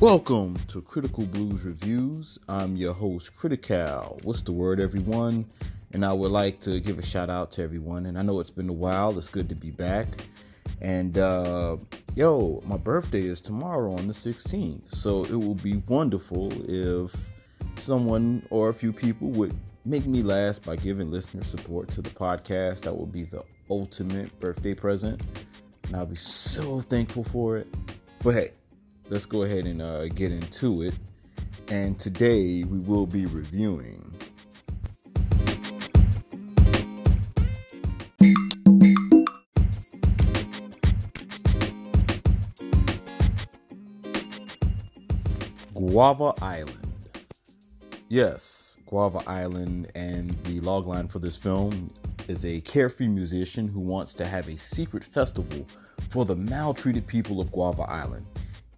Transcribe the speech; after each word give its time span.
Welcome 0.00 0.56
to 0.68 0.80
Critical 0.80 1.26
Blues 1.26 1.62
Reviews. 1.62 2.38
I'm 2.48 2.74
your 2.74 2.94
host, 2.94 3.36
Critical. 3.36 4.18
What's 4.22 4.40
the 4.40 4.50
word, 4.50 4.80
everyone? 4.80 5.44
And 5.92 6.06
I 6.06 6.12
would 6.14 6.30
like 6.30 6.58
to 6.60 6.80
give 6.80 6.98
a 6.98 7.04
shout 7.04 7.28
out 7.28 7.52
to 7.52 7.62
everyone. 7.62 8.06
And 8.06 8.18
I 8.18 8.22
know 8.22 8.40
it's 8.40 8.48
been 8.48 8.70
a 8.70 8.72
while, 8.72 9.18
it's 9.18 9.28
good 9.28 9.50
to 9.50 9.54
be 9.54 9.70
back. 9.70 10.06
And 10.80 11.18
uh, 11.18 11.76
yo, 12.14 12.62
my 12.64 12.78
birthday 12.78 13.20
is 13.20 13.42
tomorrow 13.42 13.92
on 13.92 14.06
the 14.06 14.14
16th. 14.14 14.88
So 14.88 15.24
it 15.24 15.34
will 15.34 15.56
be 15.56 15.82
wonderful 15.86 16.50
if 16.66 17.14
someone 17.76 18.42
or 18.48 18.70
a 18.70 18.74
few 18.74 18.94
people 18.94 19.28
would 19.32 19.54
make 19.84 20.06
me 20.06 20.22
last 20.22 20.64
by 20.64 20.76
giving 20.76 21.10
listener 21.10 21.44
support 21.44 21.90
to 21.90 22.00
the 22.00 22.08
podcast. 22.08 22.84
That 22.84 22.96
would 22.96 23.12
be 23.12 23.24
the 23.24 23.44
ultimate 23.68 24.40
birthday 24.40 24.72
present. 24.72 25.20
And 25.88 25.94
I'll 25.94 26.06
be 26.06 26.16
so 26.16 26.80
thankful 26.80 27.24
for 27.24 27.58
it. 27.58 27.66
But 28.22 28.34
hey, 28.34 28.50
let's 29.10 29.26
go 29.26 29.42
ahead 29.42 29.66
and 29.66 29.82
uh, 29.82 30.06
get 30.06 30.30
into 30.30 30.82
it. 30.82 30.94
And 31.68 31.98
today 31.98 32.64
we 32.64 32.78
will 32.78 33.06
be 33.06 33.26
reviewing. 33.26 34.06
Guava 45.74 46.34
Island. 46.40 46.76
Yes, 48.08 48.76
Guava 48.86 49.22
Island, 49.26 49.90
and 49.94 50.30
the 50.44 50.60
logline 50.60 51.10
for 51.10 51.18
this 51.18 51.36
film 51.36 51.92
is 52.28 52.44
a 52.44 52.60
carefree 52.60 53.08
musician 53.08 53.66
who 53.66 53.80
wants 53.80 54.14
to 54.14 54.26
have 54.26 54.48
a 54.48 54.56
secret 54.56 55.02
festival 55.02 55.66
for 56.10 56.24
the 56.24 56.36
maltreated 56.36 57.06
people 57.06 57.40
of 57.40 57.50
Guava 57.50 57.82
Island 57.82 58.26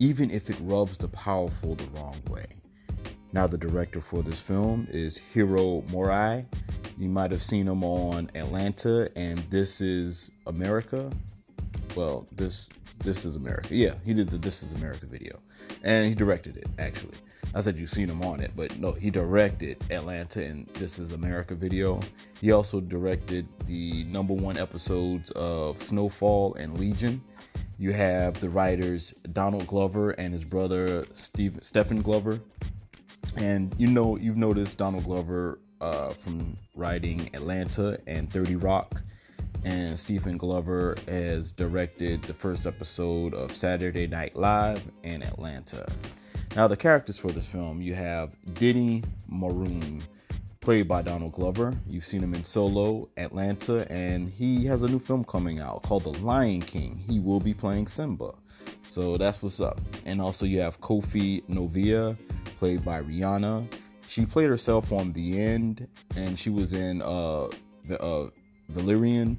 even 0.02 0.32
if 0.32 0.50
it 0.50 0.56
rubs 0.62 0.98
the 0.98 1.06
powerful 1.06 1.76
the 1.76 1.86
wrong 1.90 2.20
way. 2.28 2.44
Now, 3.32 3.46
the 3.46 3.56
director 3.56 4.00
for 4.00 4.20
this 4.24 4.40
film 4.40 4.88
is 4.90 5.16
Hiro 5.16 5.82
Murai. 5.92 6.44
You 6.98 7.08
might 7.08 7.30
have 7.30 7.42
seen 7.42 7.68
him 7.68 7.84
on 7.84 8.28
Atlanta 8.34 9.08
and 9.14 9.38
This 9.48 9.80
Is 9.80 10.32
America. 10.48 11.08
Well, 11.94 12.26
this 12.32 12.68
this 12.98 13.24
is 13.24 13.36
America. 13.36 13.76
Yeah, 13.76 13.94
he 14.04 14.12
did 14.12 14.28
the 14.28 14.38
This 14.38 14.64
Is 14.64 14.72
America 14.72 15.06
video, 15.06 15.38
and 15.84 16.08
he 16.08 16.16
directed 16.16 16.56
it 16.56 16.66
actually. 16.80 17.16
I 17.54 17.60
said 17.60 17.76
you've 17.78 17.90
seen 17.90 18.08
him 18.08 18.22
on 18.22 18.40
it, 18.40 18.50
but 18.56 18.76
no, 18.78 18.90
he 18.90 19.08
directed 19.08 19.84
Atlanta 19.90 20.44
and 20.44 20.66
This 20.74 20.98
Is 20.98 21.12
America 21.12 21.54
video. 21.54 22.00
He 22.40 22.50
also 22.50 22.80
directed 22.80 23.46
the 23.68 24.02
number 24.04 24.34
one 24.34 24.58
episodes 24.58 25.30
of 25.32 25.80
Snowfall 25.80 26.54
and 26.54 26.76
Legion 26.76 27.22
you 27.82 27.92
have 27.92 28.38
the 28.38 28.48
writers 28.48 29.10
Donald 29.32 29.66
Glover 29.66 30.12
and 30.12 30.32
his 30.32 30.44
brother 30.44 31.04
Steve 31.14 31.58
Stephen 31.62 32.00
Glover, 32.00 32.38
and 33.36 33.74
you 33.76 33.88
know 33.88 34.16
you've 34.16 34.36
noticed 34.36 34.78
Donald 34.78 35.02
Glover 35.02 35.58
uh, 35.80 36.10
from 36.10 36.56
writing 36.76 37.28
Atlanta 37.34 37.98
and 38.06 38.32
Thirty 38.32 38.54
Rock, 38.54 39.02
and 39.64 39.98
Stephen 39.98 40.36
Glover 40.36 40.94
has 41.08 41.50
directed 41.50 42.22
the 42.22 42.34
first 42.34 42.68
episode 42.68 43.34
of 43.34 43.52
Saturday 43.52 44.06
Night 44.06 44.36
Live 44.36 44.88
in 45.02 45.20
Atlanta. 45.24 45.84
Now 46.54 46.68
the 46.68 46.76
characters 46.76 47.18
for 47.18 47.32
this 47.32 47.48
film 47.48 47.82
you 47.82 47.96
have 47.96 48.30
Diddy 48.54 49.02
Maroon 49.26 50.00
played 50.62 50.86
by 50.86 51.02
Donald 51.02 51.32
Glover. 51.32 51.74
You've 51.88 52.06
seen 52.06 52.22
him 52.22 52.34
in 52.34 52.44
Solo, 52.44 53.08
Atlanta, 53.16 53.84
and 53.90 54.28
he 54.28 54.64
has 54.66 54.84
a 54.84 54.88
new 54.88 55.00
film 55.00 55.24
coming 55.24 55.58
out 55.58 55.82
called 55.82 56.04
The 56.04 56.16
Lion 56.20 56.62
King. 56.62 57.02
He 57.08 57.18
will 57.18 57.40
be 57.40 57.52
playing 57.52 57.88
Simba. 57.88 58.32
So 58.84 59.18
that's 59.18 59.42
what's 59.42 59.60
up. 59.60 59.80
And 60.06 60.22
also 60.22 60.46
you 60.46 60.60
have 60.60 60.80
Kofi 60.80 61.42
Novia, 61.48 62.16
played 62.60 62.84
by 62.84 63.02
Rihanna. 63.02 63.66
She 64.06 64.24
played 64.24 64.48
herself 64.48 64.92
on 64.92 65.12
The 65.12 65.40
End, 65.40 65.88
and 66.16 66.38
she 66.38 66.48
was 66.48 66.72
in 66.72 67.02
uh, 67.02 67.48
the 67.84 68.00
uh, 68.00 68.30
Valerian 68.68 69.38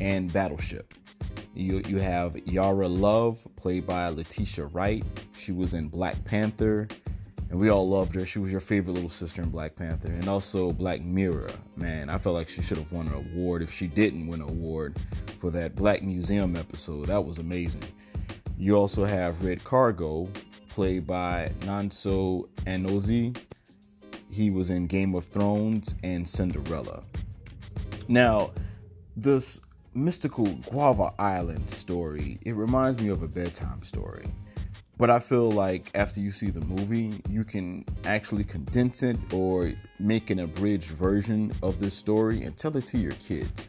and 0.00 0.30
Battleship. 0.30 0.92
You 1.54 1.82
you 1.88 1.96
have 1.98 2.36
Yara 2.46 2.88
Love, 2.88 3.44
played 3.56 3.86
by 3.86 4.08
Letitia 4.08 4.66
Wright. 4.66 5.04
She 5.36 5.50
was 5.50 5.72
in 5.72 5.88
Black 5.88 6.22
Panther 6.24 6.88
and 7.50 7.58
we 7.58 7.70
all 7.70 7.88
loved 7.88 8.14
her. 8.14 8.26
She 8.26 8.38
was 8.38 8.52
your 8.52 8.60
favorite 8.60 8.92
little 8.92 9.08
sister 9.08 9.42
in 9.42 9.50
Black 9.50 9.74
Panther, 9.74 10.08
and 10.08 10.28
also 10.28 10.72
Black 10.72 11.00
Mirror. 11.00 11.50
Man, 11.76 12.10
I 12.10 12.18
felt 12.18 12.34
like 12.34 12.48
she 12.48 12.62
should 12.62 12.78
have 12.78 12.92
won 12.92 13.08
an 13.08 13.14
award 13.14 13.62
if 13.62 13.72
she 13.72 13.86
didn't 13.86 14.26
win 14.26 14.42
an 14.42 14.48
award 14.48 14.96
for 15.38 15.50
that 15.52 15.74
Black 15.74 16.02
Museum 16.02 16.56
episode. 16.56 17.06
That 17.06 17.24
was 17.24 17.38
amazing. 17.38 17.82
You 18.58 18.76
also 18.76 19.04
have 19.04 19.44
Red 19.44 19.64
Cargo, 19.64 20.28
played 20.68 21.06
by 21.06 21.50
Nonso 21.60 22.48
Anozie. 22.66 23.36
He 24.30 24.50
was 24.50 24.70
in 24.70 24.86
Game 24.86 25.14
of 25.14 25.24
Thrones 25.26 25.94
and 26.02 26.28
Cinderella. 26.28 27.02
Now, 28.08 28.50
this 29.16 29.60
mystical 29.94 30.46
Guava 30.46 31.12
Island 31.18 31.70
story, 31.70 32.38
it 32.42 32.54
reminds 32.54 33.02
me 33.02 33.08
of 33.08 33.22
a 33.22 33.28
bedtime 33.28 33.82
story 33.82 34.26
but 34.98 35.10
I 35.10 35.20
feel 35.20 35.52
like 35.52 35.92
after 35.94 36.20
you 36.20 36.32
see 36.32 36.50
the 36.50 36.60
movie, 36.60 37.22
you 37.30 37.44
can 37.44 37.84
actually 38.04 38.42
condense 38.42 39.04
it 39.04 39.16
or 39.32 39.72
make 40.00 40.30
an 40.30 40.40
abridged 40.40 40.90
version 40.90 41.52
of 41.62 41.78
this 41.78 41.94
story 41.94 42.42
and 42.42 42.56
tell 42.56 42.76
it 42.76 42.86
to 42.88 42.98
your 42.98 43.12
kids. 43.12 43.68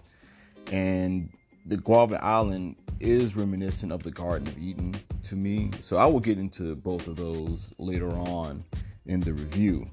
And 0.72 1.30
the 1.68 1.78
Guava 1.78 2.24
Island 2.24 2.78
is 3.00 3.36
reminiscent 3.36 3.92
of 3.92 4.02
the 4.02 4.10
Garden 4.10 4.48
of 4.48 4.58
Eden 4.58 4.96
to 5.24 5.36
me. 5.36 5.70
So 5.82 5.98
I 5.98 6.08
will 6.08 6.20
get 6.20 6.40
into 6.40 6.76
both 6.76 7.08
of 7.08 7.16
those 7.16 7.72
later 7.78 8.10
on 8.10 8.64
in 9.06 9.20
the 9.20 9.34
review. 9.34 9.88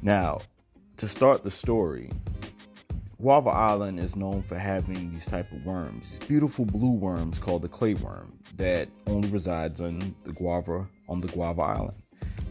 Now, 0.00 0.38
to 0.96 1.06
start 1.06 1.42
the 1.42 1.50
story, 1.50 2.10
Guava 3.20 3.50
Island 3.50 4.00
is 4.00 4.16
known 4.16 4.42
for 4.42 4.56
having 4.56 5.12
these 5.12 5.26
type 5.26 5.52
of 5.52 5.66
worms, 5.66 6.08
these 6.08 6.26
beautiful 6.26 6.64
blue 6.64 6.92
worms 6.92 7.38
called 7.38 7.60
the 7.60 7.68
clay 7.68 7.92
worm 7.92 8.39
that 8.56 8.88
only 9.06 9.28
resides 9.28 9.80
on 9.80 10.14
the 10.24 10.32
guava 10.32 10.86
on 11.08 11.20
the 11.20 11.28
Guava 11.28 11.62
Island. 11.62 11.96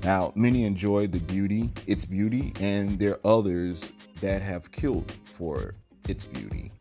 Now, 0.04 0.32
many 0.36 0.64
enjoy 0.64 1.08
the 1.08 1.20
beauty, 1.20 1.72
its 1.88 2.06
beauty, 2.06 2.54
and 2.60 2.98
there 3.00 3.14
are 3.16 3.38
others 3.38 3.92
that 4.22 4.42
have 4.42 4.72
killed 4.72 5.12
for 5.26 5.76
its 6.08 6.26
beauty. 6.26 6.72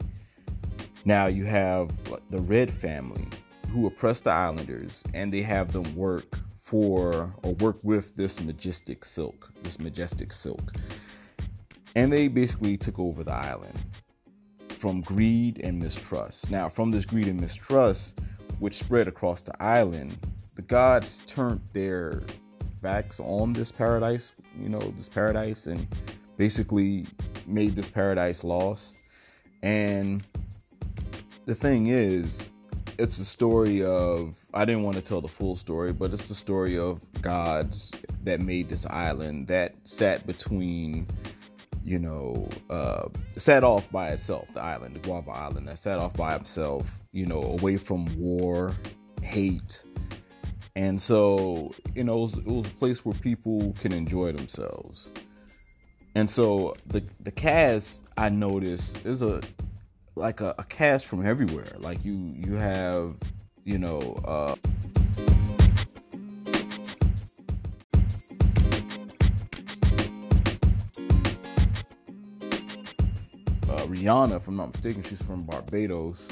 Now 1.05 1.27
you 1.27 1.45
have 1.45 1.91
the 2.31 2.41
Red 2.41 2.71
family 2.71 3.27
who 3.71 3.87
oppress 3.87 4.21
the 4.21 4.31
islanders 4.31 5.05
and 5.15 5.33
they 5.33 5.43
have 5.43 5.73
them 5.73 5.95
work 5.95 6.39
for 6.55 7.35
or 7.43 7.55
work 7.55 7.77
with 7.83 8.17
this 8.17 8.41
majestic 8.41 9.05
silk, 9.05 9.53
this 9.63 9.79
majestic 9.79 10.33
silk 10.33 10.73
and 11.99 12.13
they 12.13 12.29
basically 12.29 12.77
took 12.77 12.99
over 12.99 13.25
the 13.25 13.33
island 13.33 13.77
from 14.69 15.01
greed 15.01 15.61
and 15.65 15.79
mistrust. 15.79 16.49
Now, 16.49 16.69
from 16.69 16.93
this 16.93 17.05
greed 17.05 17.27
and 17.27 17.41
mistrust, 17.41 18.21
which 18.59 18.75
spread 18.75 19.09
across 19.09 19.41
the 19.41 19.63
island, 19.63 20.17
the 20.55 20.63
gods 20.63 21.21
turned 21.27 21.61
their 21.73 22.23
backs 22.83 23.21
on 23.21 23.53
this 23.53 23.71
paradise, 23.71 24.33
you 24.61 24.69
know, 24.69 24.81
this 24.81 25.09
paradise, 25.09 25.67
and 25.67 25.87
basically 26.37 27.07
made 27.47 27.75
this 27.75 27.89
paradise 27.89 28.45
lost. 28.45 28.97
And 29.63 30.25
the 31.47 31.55
thing 31.55 31.89
is, 31.89 32.51
it's 32.99 33.19
a 33.19 33.25
story 33.25 33.85
of, 33.85 34.35
I 34.53 34.65
didn't 34.65 34.83
want 34.83 34.97
to 34.97 35.03
tell 35.03 35.21
the 35.21 35.29
full 35.29 35.57
story, 35.57 35.93
but 35.93 36.13
it's 36.13 36.29
the 36.29 36.35
story 36.35 36.79
of 36.79 37.01
gods 37.23 37.93
that 38.25 38.41
made 38.41 38.69
this 38.69 38.87
island 38.87 39.47
that 39.47 39.75
sat 39.85 40.27
between 40.27 41.07
you 41.89 41.99
know, 41.99 42.47
uh, 42.69 43.09
set 43.39 43.65
off 43.65 43.91
by 43.91 44.11
itself, 44.11 44.53
the 44.53 44.61
island, 44.61 44.95
the 44.95 45.01
Guava 45.01 45.31
Island, 45.31 45.67
that 45.69 45.79
set 45.79 45.99
off 45.99 46.13
by 46.15 46.35
itself, 46.35 47.01
you 47.13 47.25
know, 47.25 47.41
away 47.43 47.79
from 47.79 48.05
war, 48.19 48.73
hate. 49.23 49.83
And 50.77 51.01
so, 51.01 51.73
you 51.95 52.05
know, 52.05 52.19
it 52.19 52.21
was, 52.21 52.35
it 52.35 52.47
was 52.47 52.67
a 52.67 52.75
place 52.75 53.05
where 53.07 53.15
people 53.15 53.75
can 53.81 53.93
enjoy 53.93 54.33
themselves. 54.33 55.11
And 56.15 56.29
so 56.29 56.75
the 56.87 57.03
the 57.21 57.31
cast 57.31 58.03
I 58.17 58.29
noticed 58.29 59.07
is 59.07 59.23
a 59.23 59.41
like 60.15 60.41
a, 60.41 60.55
a 60.59 60.65
cast 60.65 61.07
from 61.07 61.25
everywhere. 61.25 61.73
Like 61.79 62.05
you 62.05 62.35
you 62.37 62.55
have, 62.55 63.15
you 63.65 63.79
know, 63.79 64.21
uh 64.25 64.57
Uh, 73.79 73.87
Rihanna, 73.87 74.35
if 74.35 74.49
I'm 74.49 74.57
not 74.57 74.73
mistaken, 74.73 75.05
she's 75.05 75.23
from 75.23 75.45
Barbados. 75.45 76.27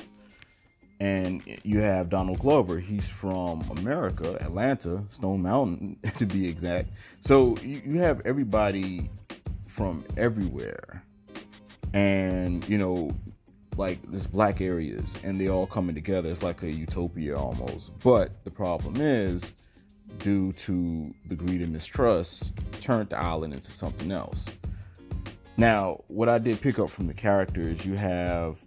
And 0.99 1.43
you 1.63 1.79
have 1.79 2.09
Donald 2.09 2.41
Glover, 2.41 2.81
he's 2.81 3.09
from 3.09 3.61
America, 3.71 4.37
Atlanta, 4.41 5.05
Stone 5.09 5.43
Mountain 5.43 5.97
to 6.17 6.27
be 6.27 6.49
exact. 6.49 6.89
So 7.21 7.57
you 7.59 7.99
have 7.99 8.21
everybody 8.25 9.11
from 9.67 10.05
everywhere. 10.17 11.05
And, 11.95 12.69
you 12.69 12.79
know, 12.79 13.13
like 13.77 14.01
this 14.11 14.27
black 14.27 14.61
areas 14.61 15.15
and 15.23 15.41
they 15.41 15.49
all 15.49 15.69
coming 15.69 15.95
together. 15.95 16.29
It's 16.29 16.43
like 16.43 16.65
a 16.65 16.73
utopia 16.73 17.39
almost. 17.39 17.97
But 18.01 18.43
the 18.43 18.51
problem 18.51 18.97
is 18.97 19.53
due 20.19 20.51
to 20.53 21.15
the 21.29 21.37
greed 21.37 21.61
and 21.63 21.73
mistrust, 21.73 22.55
turned 22.81 23.11
the 23.11 23.21
island 23.21 23.55
into 23.55 23.71
something 23.71 24.11
else. 24.11 24.47
Now, 25.59 26.05
what 26.09 26.29
I 26.29 26.39
did 26.39 26.61
pick 26.61 26.79
up 26.79 26.91
from 26.91 27.07
the 27.07 27.15
characters, 27.15 27.87
you 27.87 27.95
have 27.95 28.59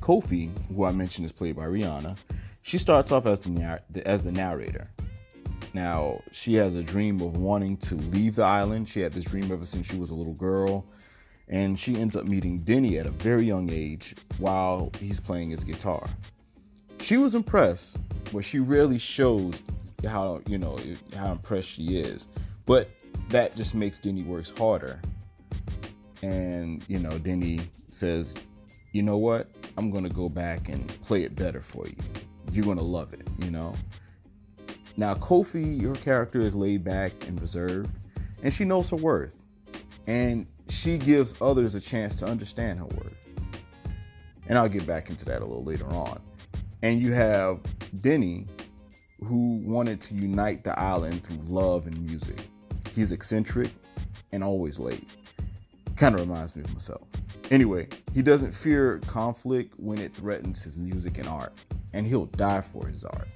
Kofi, 0.00 0.50
who 0.68 0.84
I 0.84 0.92
mentioned 0.92 1.24
is 1.24 1.32
played 1.32 1.56
by 1.56 1.64
Rihanna. 1.64 2.18
She 2.62 2.76
starts 2.76 3.12
off 3.12 3.24
as 3.24 3.40
the 3.40 3.80
as 4.04 4.22
the 4.22 4.32
narrator. 4.32 4.90
Now, 5.72 6.20
she 6.32 6.54
has 6.54 6.74
a 6.74 6.82
dream 6.82 7.20
of 7.20 7.36
wanting 7.36 7.76
to 7.78 7.94
leave 7.94 8.34
the 8.34 8.44
island. 8.44 8.88
She 8.88 9.00
had 9.00 9.12
this 9.12 9.24
dream 9.24 9.50
ever 9.50 9.64
since 9.64 9.86
she 9.86 9.96
was 9.96 10.10
a 10.10 10.14
little 10.14 10.34
girl. 10.34 10.84
And 11.48 11.78
she 11.78 11.96
ends 11.96 12.14
up 12.14 12.26
meeting 12.26 12.58
Denny 12.58 12.98
at 12.98 13.06
a 13.06 13.10
very 13.10 13.44
young 13.44 13.70
age 13.70 14.14
while 14.38 14.90
he's 15.00 15.18
playing 15.18 15.50
his 15.50 15.64
guitar. 15.64 16.08
She 17.00 17.16
was 17.16 17.34
impressed, 17.34 17.96
but 18.32 18.44
she 18.44 18.58
really 18.58 18.98
shows 18.98 19.62
how, 20.04 20.42
you 20.46 20.58
know, 20.58 20.78
how 21.16 21.32
impressed 21.32 21.68
she 21.68 21.98
is. 21.98 22.28
But 22.66 22.90
that 23.30 23.56
just 23.56 23.74
makes 23.74 23.98
Denny 23.98 24.22
works 24.22 24.50
harder. 24.50 25.00
And, 26.22 26.84
you 26.88 26.98
know, 26.98 27.10
Denny 27.18 27.60
says, 27.86 28.34
you 28.92 29.02
know 29.02 29.16
what? 29.16 29.48
I'm 29.78 29.90
going 29.90 30.04
to 30.04 30.10
go 30.10 30.28
back 30.28 30.68
and 30.68 30.86
play 31.02 31.22
it 31.22 31.36
better 31.36 31.60
for 31.60 31.86
you. 31.86 31.96
You're 32.52 32.64
going 32.64 32.78
to 32.78 32.84
love 32.84 33.14
it, 33.14 33.26
you 33.38 33.50
know? 33.50 33.74
Now, 34.96 35.14
Kofi, 35.14 35.80
your 35.80 35.94
character 35.94 36.40
is 36.40 36.54
laid 36.54 36.84
back 36.84 37.12
and 37.26 37.40
reserved, 37.40 37.90
and 38.42 38.52
she 38.52 38.64
knows 38.64 38.90
her 38.90 38.96
worth. 38.96 39.34
And 40.06 40.46
she 40.68 40.98
gives 40.98 41.34
others 41.40 41.74
a 41.74 41.80
chance 41.80 42.16
to 42.16 42.26
understand 42.26 42.78
her 42.80 42.86
worth. 42.86 43.28
And 44.48 44.58
I'll 44.58 44.68
get 44.68 44.86
back 44.86 45.08
into 45.10 45.24
that 45.26 45.42
a 45.42 45.44
little 45.44 45.64
later 45.64 45.86
on. 45.86 46.20
And 46.82 47.00
you 47.00 47.12
have 47.12 47.60
Denny, 48.02 48.46
who 49.24 49.62
wanted 49.64 50.00
to 50.02 50.14
unite 50.14 50.64
the 50.64 50.78
island 50.78 51.22
through 51.22 51.38
love 51.44 51.86
and 51.86 51.98
music. 52.04 52.40
He's 52.94 53.12
eccentric 53.12 53.70
and 54.32 54.42
always 54.42 54.78
late. 54.78 55.06
Kind 56.00 56.14
of 56.14 56.22
reminds 56.22 56.56
me 56.56 56.62
of 56.62 56.72
myself. 56.72 57.02
Anyway, 57.50 57.86
he 58.14 58.22
doesn't 58.22 58.52
fear 58.52 59.00
conflict 59.06 59.74
when 59.78 59.98
it 59.98 60.14
threatens 60.14 60.62
his 60.62 60.74
music 60.74 61.18
and 61.18 61.28
art, 61.28 61.52
and 61.92 62.06
he'll 62.06 62.24
die 62.24 62.62
for 62.62 62.86
his 62.86 63.04
art. 63.04 63.28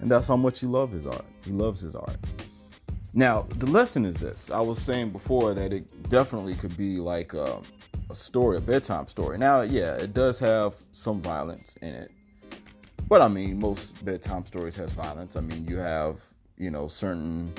And 0.00 0.10
that's 0.10 0.26
how 0.26 0.34
much 0.34 0.58
he 0.58 0.66
loves 0.66 0.92
his 0.92 1.06
art. 1.06 1.24
He 1.44 1.52
loves 1.52 1.80
his 1.80 1.94
art. 1.94 2.16
Now, 3.14 3.42
the 3.58 3.66
lesson 3.66 4.04
is 4.04 4.16
this. 4.16 4.50
I 4.50 4.58
was 4.58 4.82
saying 4.82 5.10
before 5.10 5.54
that 5.54 5.72
it 5.72 6.10
definitely 6.10 6.56
could 6.56 6.76
be 6.76 6.96
like 6.96 7.32
a, 7.32 7.60
a 8.10 8.14
story, 8.16 8.56
a 8.56 8.60
bedtime 8.60 9.06
story. 9.06 9.38
Now, 9.38 9.60
yeah, 9.60 9.94
it 9.94 10.12
does 10.12 10.40
have 10.40 10.74
some 10.90 11.22
violence 11.22 11.76
in 11.76 11.90
it. 11.90 12.10
But 13.08 13.22
I 13.22 13.28
mean, 13.28 13.60
most 13.60 14.04
bedtime 14.04 14.44
stories 14.46 14.74
has 14.74 14.92
violence. 14.94 15.36
I 15.36 15.42
mean, 15.42 15.64
you 15.64 15.76
have, 15.76 16.20
you 16.58 16.72
know, 16.72 16.88
certain 16.88 17.54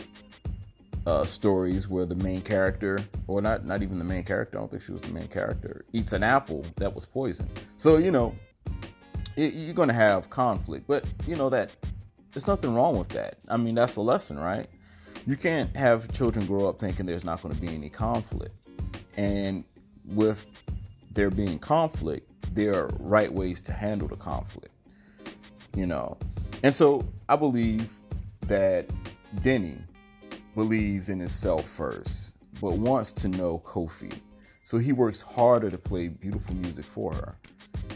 uh, 1.06 1.26
stories 1.26 1.88
where 1.88 2.06
the 2.06 2.16
main 2.16 2.42
character, 2.42 3.00
or 3.28 3.42
not 3.42 3.66
not 3.66 3.82
even 3.82 3.98
the 3.98 4.04
main 4.04 4.24
character, 4.24 4.58
I 4.58 4.62
don't 4.62 4.72
think 4.72 4.84
she 4.84 4.92
was 4.92 5.02
the 5.02 5.14
main 5.14 5.28
character, 5.28 5.86
eats 5.94 6.14
an 6.14 6.24
apple 6.24 6.66
that 6.78 6.94
was 6.94 7.06
poison. 7.06 7.50
So 7.78 7.98
you 7.98 8.12
know, 8.12 8.36
it, 9.36 9.54
you're 9.54 9.74
gonna 9.74 9.94
have 9.94 10.30
conflict, 10.30 10.88
but 10.88 11.06
you 11.28 11.36
know 11.36 11.50
that 11.50 11.76
there's 12.32 12.48
nothing 12.48 12.74
wrong 12.74 12.98
with 12.98 13.10
that. 13.10 13.36
I 13.50 13.58
mean, 13.58 13.76
that's 13.76 13.96
a 13.96 14.02
lesson, 14.02 14.40
right? 14.40 14.68
You 15.28 15.36
can't 15.36 15.76
have 15.76 16.12
children 16.14 16.46
grow 16.46 16.68
up 16.68 16.80
thinking 16.80 17.06
there's 17.06 17.26
not 17.26 17.42
going 17.42 17.54
to 17.54 17.62
be 17.62 17.68
any 17.68 17.90
conflict, 17.90 18.56
and 19.18 19.64
with 20.06 20.46
there 21.14 21.30
being 21.30 21.60
conflict, 21.60 22.30
there 22.56 22.76
are 22.76 22.90
right 23.00 23.32
ways 23.32 23.62
to 23.62 23.74
handle 23.74 24.08
the 24.08 24.16
conflict. 24.16 24.74
You 25.76 25.86
know, 25.86 26.18
and 26.64 26.76
so 26.76 27.04
I 27.30 27.36
believe 27.36 27.90
that 28.48 28.88
Denny 29.42 29.78
believes 30.56 31.10
in 31.10 31.20
himself 31.20 31.68
first, 31.68 32.34
but 32.60 32.74
wants 32.74 33.12
to 33.14 33.28
know 33.28 33.60
Kofi. 33.60 34.14
So 34.64 34.78
he 34.78 34.94
works 34.94 35.22
harder 35.22 35.70
to 35.70 35.78
play 35.78 36.08
beautiful 36.08 36.56
music 36.56 36.86
for 36.86 37.14
her. 37.14 37.36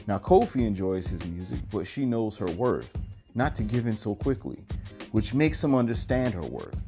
Now, 0.07 0.17
Kofi 0.17 0.65
enjoys 0.65 1.07
his 1.07 1.25
music, 1.25 1.59
but 1.71 1.87
she 1.87 2.05
knows 2.05 2.37
her 2.37 2.47
worth, 2.47 2.95
not 3.33 3.55
to 3.55 3.63
give 3.63 3.87
in 3.87 3.97
so 3.97 4.15
quickly, 4.15 4.57
which 5.11 5.33
makes 5.33 5.63
him 5.63 5.73
understand 5.73 6.33
her 6.33 6.41
worth. 6.41 6.83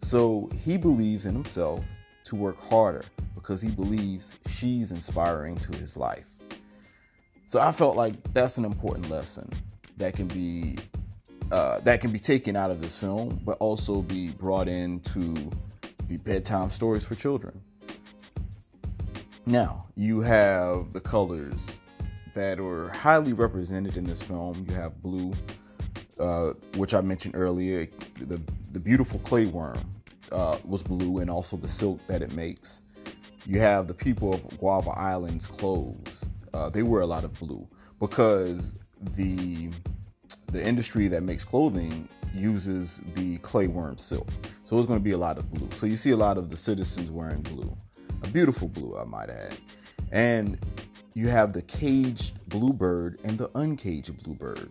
So 0.00 0.48
he 0.64 0.76
believes 0.76 1.26
in 1.26 1.34
himself 1.34 1.84
to 2.24 2.36
work 2.36 2.60
harder 2.68 3.04
because 3.34 3.60
he 3.60 3.68
believes 3.68 4.38
she's 4.48 4.92
inspiring 4.92 5.56
to 5.56 5.76
his 5.76 5.96
life. 5.96 6.28
So 7.46 7.60
I 7.60 7.72
felt 7.72 7.96
like 7.96 8.14
that's 8.32 8.58
an 8.58 8.64
important 8.64 9.10
lesson 9.10 9.50
that 9.98 10.14
can 10.14 10.28
be 10.28 10.78
uh, 11.50 11.80
that 11.80 12.00
can 12.00 12.10
be 12.10 12.18
taken 12.18 12.56
out 12.56 12.70
of 12.70 12.80
this 12.80 12.96
film, 12.96 13.40
but 13.44 13.58
also 13.58 14.02
be 14.02 14.28
brought 14.28 14.68
into 14.68 15.34
the 16.08 16.16
bedtime 16.18 16.70
stories 16.70 17.04
for 17.04 17.14
children. 17.14 17.60
Now, 19.46 19.86
you 19.96 20.20
have 20.20 20.92
the 20.92 21.00
colors 21.00 21.58
that 22.34 22.60
are 22.60 22.90
highly 22.90 23.32
represented 23.32 23.96
in 23.96 24.04
this 24.04 24.22
film. 24.22 24.64
You 24.68 24.74
have 24.74 25.02
blue, 25.02 25.32
uh, 26.18 26.52
which 26.76 26.94
I 26.94 27.00
mentioned 27.00 27.34
earlier. 27.36 27.88
The, 28.18 28.40
the 28.72 28.80
beautiful 28.80 29.18
clay 29.20 29.46
worm 29.46 29.78
uh, 30.30 30.58
was 30.64 30.82
blue, 30.82 31.18
and 31.18 31.28
also 31.28 31.56
the 31.56 31.68
silk 31.68 32.00
that 32.06 32.22
it 32.22 32.32
makes. 32.34 32.82
You 33.44 33.58
have 33.58 33.88
the 33.88 33.94
people 33.94 34.32
of 34.32 34.58
Guava 34.58 34.90
Island's 34.90 35.46
clothes. 35.46 36.24
Uh, 36.54 36.68
they 36.68 36.82
wear 36.82 37.00
a 37.00 37.06
lot 37.06 37.24
of 37.24 37.32
blue 37.34 37.66
because 37.98 38.72
the 39.16 39.70
the 40.52 40.64
industry 40.64 41.08
that 41.08 41.22
makes 41.22 41.44
clothing 41.44 42.08
uses 42.34 43.00
the 43.14 43.38
clay 43.38 43.66
worm 43.66 43.98
silk. 43.98 44.28
So 44.64 44.78
it's 44.78 44.86
going 44.86 44.98
to 44.98 45.04
be 45.04 45.12
a 45.12 45.18
lot 45.18 45.38
of 45.38 45.50
blue. 45.52 45.68
So 45.72 45.86
you 45.86 45.96
see 45.96 46.10
a 46.10 46.16
lot 46.16 46.38
of 46.38 46.50
the 46.50 46.56
citizens 46.56 47.10
wearing 47.10 47.40
blue. 47.42 47.76
A 48.22 48.28
beautiful 48.28 48.68
blue, 48.68 48.96
I 48.96 49.04
might 49.04 49.30
add. 49.30 49.56
And 50.12 50.58
you 51.14 51.28
have 51.28 51.52
the 51.52 51.62
caged 51.62 52.48
bluebird 52.48 53.18
and 53.24 53.36
the 53.36 53.50
uncaged 53.54 54.22
bluebird 54.22 54.70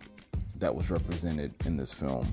that 0.56 0.74
was 0.74 0.90
represented 0.90 1.54
in 1.66 1.76
this 1.76 1.92
film. 1.92 2.26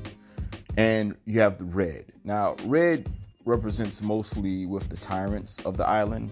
And 0.77 1.15
you 1.25 1.39
have 1.41 1.57
the 1.57 1.65
red. 1.65 2.05
Now, 2.23 2.55
red 2.65 3.07
represents 3.45 4.01
mostly 4.01 4.65
with 4.65 4.89
the 4.89 4.97
tyrants 4.97 5.59
of 5.65 5.75
the 5.75 5.87
island. 5.87 6.31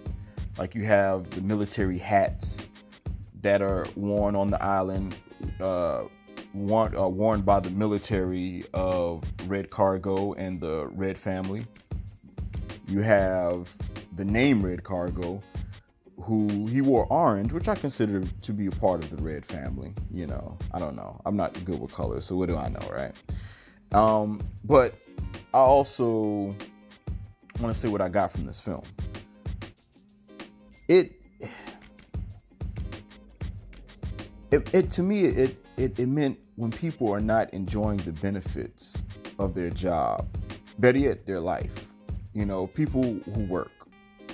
Like 0.57 0.75
you 0.75 0.85
have 0.85 1.29
the 1.31 1.41
military 1.41 1.97
hats 1.97 2.69
that 3.41 3.61
are 3.61 3.85
worn 3.95 4.35
on 4.35 4.49
the 4.49 4.63
island, 4.63 5.15
uh, 5.59 6.03
worn, 6.53 6.95
uh, 6.95 7.37
by 7.37 7.59
the 7.59 7.69
military 7.71 8.63
of 8.73 9.23
Red 9.47 9.69
Cargo 9.69 10.33
and 10.33 10.59
the 10.59 10.87
Red 10.93 11.17
family. 11.17 11.65
You 12.87 13.01
have 13.01 13.75
the 14.15 14.25
name 14.25 14.65
Red 14.65 14.83
Cargo, 14.83 15.41
who 16.21 16.67
he 16.67 16.81
wore 16.81 17.05
orange, 17.11 17.53
which 17.53 17.67
I 17.67 17.75
consider 17.75 18.23
to 18.41 18.53
be 18.53 18.67
a 18.67 18.71
part 18.71 19.03
of 19.03 19.09
the 19.15 19.21
Red 19.21 19.45
family. 19.45 19.93
You 20.11 20.27
know, 20.27 20.57
I 20.73 20.79
don't 20.79 20.95
know. 20.95 21.21
I'm 21.25 21.35
not 21.35 21.53
good 21.65 21.79
with 21.79 21.93
colors, 21.93 22.25
so 22.25 22.35
what 22.35 22.49
do 22.49 22.57
I 22.57 22.69
know, 22.69 22.87
right? 22.91 23.13
Um, 23.91 24.41
but 24.63 24.95
I 25.53 25.59
also 25.59 26.55
want 27.59 27.73
to 27.73 27.73
say 27.73 27.87
what 27.87 28.01
I 28.01 28.09
got 28.09 28.31
from 28.31 28.45
this 28.45 28.59
film. 28.59 28.83
It, 30.87 31.11
it, 34.51 34.73
it 34.73 34.89
to 34.91 35.03
me, 35.03 35.25
it, 35.25 35.65
it, 35.77 35.99
it 35.99 36.07
meant 36.07 36.39
when 36.55 36.71
people 36.71 37.11
are 37.13 37.21
not 37.21 37.53
enjoying 37.53 37.97
the 37.97 38.11
benefits 38.11 39.03
of 39.37 39.53
their 39.53 39.69
job, 39.69 40.27
better 40.79 40.97
yet, 40.97 41.25
their 41.25 41.39
life. 41.39 41.85
You 42.33 42.45
know, 42.45 42.67
people 42.67 43.03
who 43.03 43.43
work, 43.43 43.71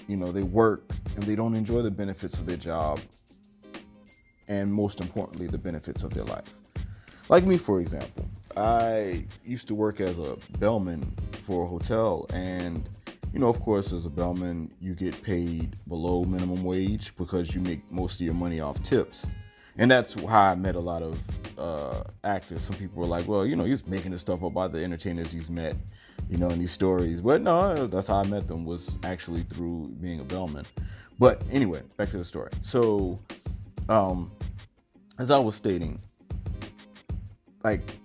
you 0.08 0.16
know, 0.16 0.32
they 0.32 0.44
work 0.44 0.90
and 1.16 1.24
they 1.24 1.36
don't 1.36 1.54
enjoy 1.54 1.82
the 1.82 1.92
benefits 1.92 2.38
of 2.38 2.46
their 2.46 2.58
job, 2.58 3.00
and 4.48 4.74
most 4.74 5.02
importantly, 5.02 5.48
the 5.48 5.58
benefits 5.58 6.04
of 6.04 6.14
their 6.14 6.24
life. 6.24 6.50
Like 7.30 7.46
me, 7.46 7.58
for 7.58 7.82
example, 7.82 8.30
I 8.56 9.26
used 9.46 9.68
to 9.68 9.76
work 9.76 10.00
as 10.00 10.20
a 10.20 10.38
bellman 10.60 11.04
for 11.44 11.66
a 11.66 11.68
hotel, 11.68 12.26
and 12.34 12.90
you 13.34 13.40
know, 13.40 13.50
of 13.50 13.60
course, 13.62 13.92
as 13.92 14.06
a 14.06 14.10
bellman, 14.10 14.72
you 14.80 14.94
get 14.94 15.22
paid 15.24 15.76
below 15.88 16.24
minimum 16.24 16.64
wage 16.64 17.16
because 17.18 17.54
you 17.54 17.62
make 17.62 17.90
most 17.92 18.22
of 18.22 18.22
your 18.22 18.36
money 18.36 18.60
off 18.60 18.82
tips 18.84 19.26
and 19.78 19.90
that's 19.90 20.14
how 20.14 20.42
I 20.42 20.56
met 20.56 20.76
a 20.76 20.80
lot 20.80 21.02
of 21.02 21.20
uh, 21.58 22.04
actors. 22.24 22.62
Some 22.64 22.76
people 22.76 23.00
were 23.00 23.08
like, 23.08 23.28
"Well, 23.28 23.46
you 23.46 23.56
know, 23.56 23.64
he's 23.64 23.86
making 23.88 24.12
this 24.12 24.22
stuff 24.22 24.44
up 24.44 24.54
by 24.54 24.68
the 24.68 24.84
entertainers 24.84 25.32
he's 25.32 25.50
met, 25.50 25.76
you 26.30 26.38
know, 26.38 26.50
in 26.50 26.60
these 26.60 26.72
stories." 26.72 27.22
But 27.22 27.42
no, 27.42 27.88
that's 27.88 28.08
how 28.08 28.16
I 28.16 28.28
met 28.28 28.48
them 28.48 28.66
was 28.66 28.98
actually 29.04 29.42
through 29.44 29.96
being 30.02 30.20
a 30.20 30.24
bellman. 30.24 30.66
But 31.20 31.42
anyway, 31.52 31.82
back 31.98 32.10
to 32.10 32.18
the 32.18 32.24
story. 32.24 32.52
So, 32.62 33.20
um, 33.90 34.32
as 35.20 35.32
I 35.32 35.40
was 35.40 35.56
stating, 35.56 36.00
like 37.64 37.98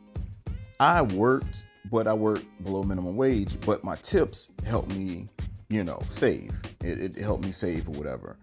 I 0.80 1.02
worked, 1.02 1.64
but 1.90 2.06
I 2.06 2.12
worked 2.12 2.46
below 2.64 2.82
minimum 2.82 3.16
wage. 3.16 3.58
But 3.60 3.82
my 3.82 3.96
tips 3.96 4.52
helped 4.64 4.94
me, 4.94 5.28
you 5.68 5.84
know, 5.84 6.00
save. 6.10 6.52
It, 6.82 7.00
it 7.00 7.18
helped 7.18 7.44
me 7.44 7.52
save 7.52 7.88
or 7.88 7.92
whatever. 7.92 8.36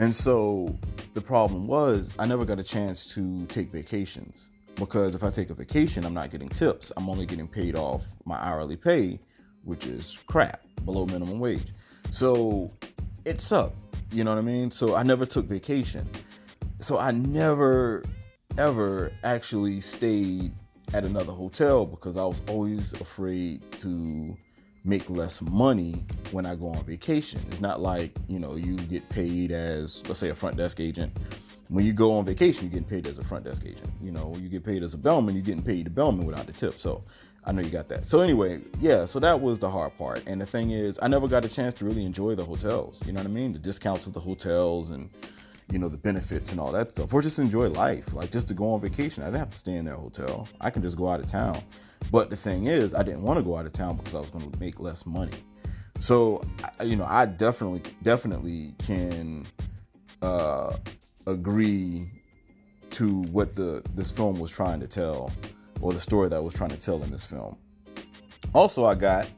And 0.00 0.14
so 0.14 0.74
the 1.12 1.20
problem 1.20 1.66
was 1.66 2.14
I 2.18 2.24
never 2.24 2.46
got 2.46 2.58
a 2.58 2.62
chance 2.62 3.04
to 3.14 3.44
take 3.46 3.70
vacations 3.70 4.48
because 4.76 5.14
if 5.14 5.22
I 5.22 5.28
take 5.28 5.50
a 5.50 5.54
vacation, 5.54 6.06
I'm 6.06 6.14
not 6.14 6.30
getting 6.30 6.48
tips. 6.48 6.90
I'm 6.96 7.10
only 7.10 7.26
getting 7.26 7.46
paid 7.46 7.76
off 7.76 8.06
my 8.24 8.36
hourly 8.36 8.76
pay, 8.76 9.20
which 9.62 9.84
is 9.84 10.16
crap, 10.26 10.62
below 10.86 11.04
minimum 11.04 11.38
wage. 11.38 11.74
So 12.10 12.72
it 13.26 13.42
sucked. 13.42 13.76
You 14.10 14.24
know 14.24 14.30
what 14.30 14.38
I 14.38 14.42
mean? 14.42 14.70
So 14.70 14.96
I 14.96 15.02
never 15.02 15.26
took 15.26 15.44
vacation. 15.44 16.08
So 16.80 16.98
I 16.98 17.10
never 17.10 18.02
ever 18.56 19.12
actually 19.22 19.82
stayed 19.82 20.50
at 20.94 21.04
another 21.04 21.32
hotel 21.32 21.84
because 21.84 22.16
I 22.16 22.24
was 22.24 22.40
always 22.48 22.94
afraid 22.94 23.70
to 23.72 24.34
make 24.84 25.08
less 25.10 25.42
money 25.42 25.94
when 26.30 26.46
I 26.46 26.54
go 26.54 26.68
on 26.68 26.82
vacation. 26.84 27.40
It's 27.50 27.60
not 27.60 27.80
like, 27.80 28.12
you 28.28 28.38
know, 28.38 28.56
you 28.56 28.76
get 28.76 29.08
paid 29.08 29.52
as, 29.52 30.02
let's 30.06 30.18
say, 30.18 30.30
a 30.30 30.34
front 30.34 30.56
desk 30.56 30.80
agent. 30.80 31.12
When 31.68 31.84
you 31.84 31.92
go 31.92 32.12
on 32.12 32.24
vacation, 32.24 32.64
you're 32.64 32.72
getting 32.72 32.88
paid 32.88 33.06
as 33.06 33.18
a 33.18 33.24
front 33.24 33.44
desk 33.44 33.62
agent. 33.64 33.90
You 34.02 34.10
know, 34.10 34.34
you 34.40 34.48
get 34.48 34.64
paid 34.64 34.82
as 34.82 34.94
a 34.94 34.98
bellman, 34.98 35.34
you're 35.36 35.44
getting 35.44 35.62
paid 35.62 35.86
the 35.86 35.90
bellman 35.90 36.26
without 36.26 36.46
the 36.46 36.52
tip. 36.52 36.78
So 36.80 37.04
I 37.44 37.52
know 37.52 37.62
you 37.62 37.70
got 37.70 37.88
that. 37.88 38.06
So 38.06 38.20
anyway, 38.20 38.60
yeah, 38.80 39.04
so 39.04 39.20
that 39.20 39.40
was 39.40 39.58
the 39.58 39.70
hard 39.70 39.96
part. 39.96 40.22
And 40.26 40.40
the 40.40 40.46
thing 40.46 40.72
is, 40.72 40.98
I 41.02 41.08
never 41.08 41.28
got 41.28 41.44
a 41.44 41.48
chance 41.48 41.74
to 41.74 41.84
really 41.84 42.04
enjoy 42.04 42.34
the 42.34 42.44
hotels. 42.44 43.00
You 43.06 43.12
know 43.12 43.20
what 43.20 43.28
I 43.28 43.32
mean? 43.32 43.52
The 43.52 43.58
discounts 43.58 44.06
of 44.06 44.14
the 44.14 44.20
hotels 44.20 44.90
and 44.90 45.10
you 45.70 45.78
know 45.78 45.88
the 45.88 45.96
benefits 45.96 46.50
and 46.50 46.60
all 46.60 46.72
that 46.72 46.90
stuff 46.90 47.14
or 47.14 47.22
just 47.22 47.38
enjoy 47.38 47.68
life 47.68 48.12
like 48.12 48.32
just 48.32 48.48
to 48.48 48.54
go 48.54 48.70
on 48.70 48.80
vacation 48.80 49.22
i 49.22 49.26
didn't 49.26 49.38
have 49.38 49.50
to 49.50 49.58
stay 49.58 49.76
in 49.76 49.84
their 49.84 49.94
hotel 49.94 50.48
i 50.60 50.68
can 50.68 50.82
just 50.82 50.96
go 50.96 51.08
out 51.08 51.20
of 51.20 51.28
town 51.28 51.62
but 52.10 52.30
the 52.30 52.36
thing 52.36 52.66
is 52.66 52.94
i 52.94 53.02
didn't 53.02 53.22
want 53.22 53.38
to 53.38 53.44
go 53.44 53.56
out 53.56 53.66
of 53.66 53.72
town 53.72 53.96
because 53.96 54.14
i 54.14 54.18
was 54.18 54.30
going 54.30 54.50
to 54.50 54.60
make 54.60 54.80
less 54.80 55.06
money. 55.06 55.32
So 55.98 56.42
you 56.82 56.96
know 56.96 57.06
i 57.08 57.26
definitely 57.26 57.82
definitely 58.02 58.74
can 58.78 59.46
uh 60.22 60.76
agree 61.26 62.06
to 62.90 63.22
what 63.24 63.54
the 63.54 63.82
this 63.94 64.10
film 64.10 64.38
was 64.40 64.50
trying 64.50 64.80
to 64.80 64.86
tell 64.86 65.30
or 65.80 65.92
the 65.92 66.00
story 66.00 66.28
that 66.28 66.36
I 66.36 66.40
was 66.40 66.52
trying 66.52 66.70
to 66.70 66.76
tell 66.80 67.02
in 67.02 67.10
this 67.10 67.24
film. 67.24 67.56
Also 68.54 68.84
i 68.84 68.94
got 68.94 69.30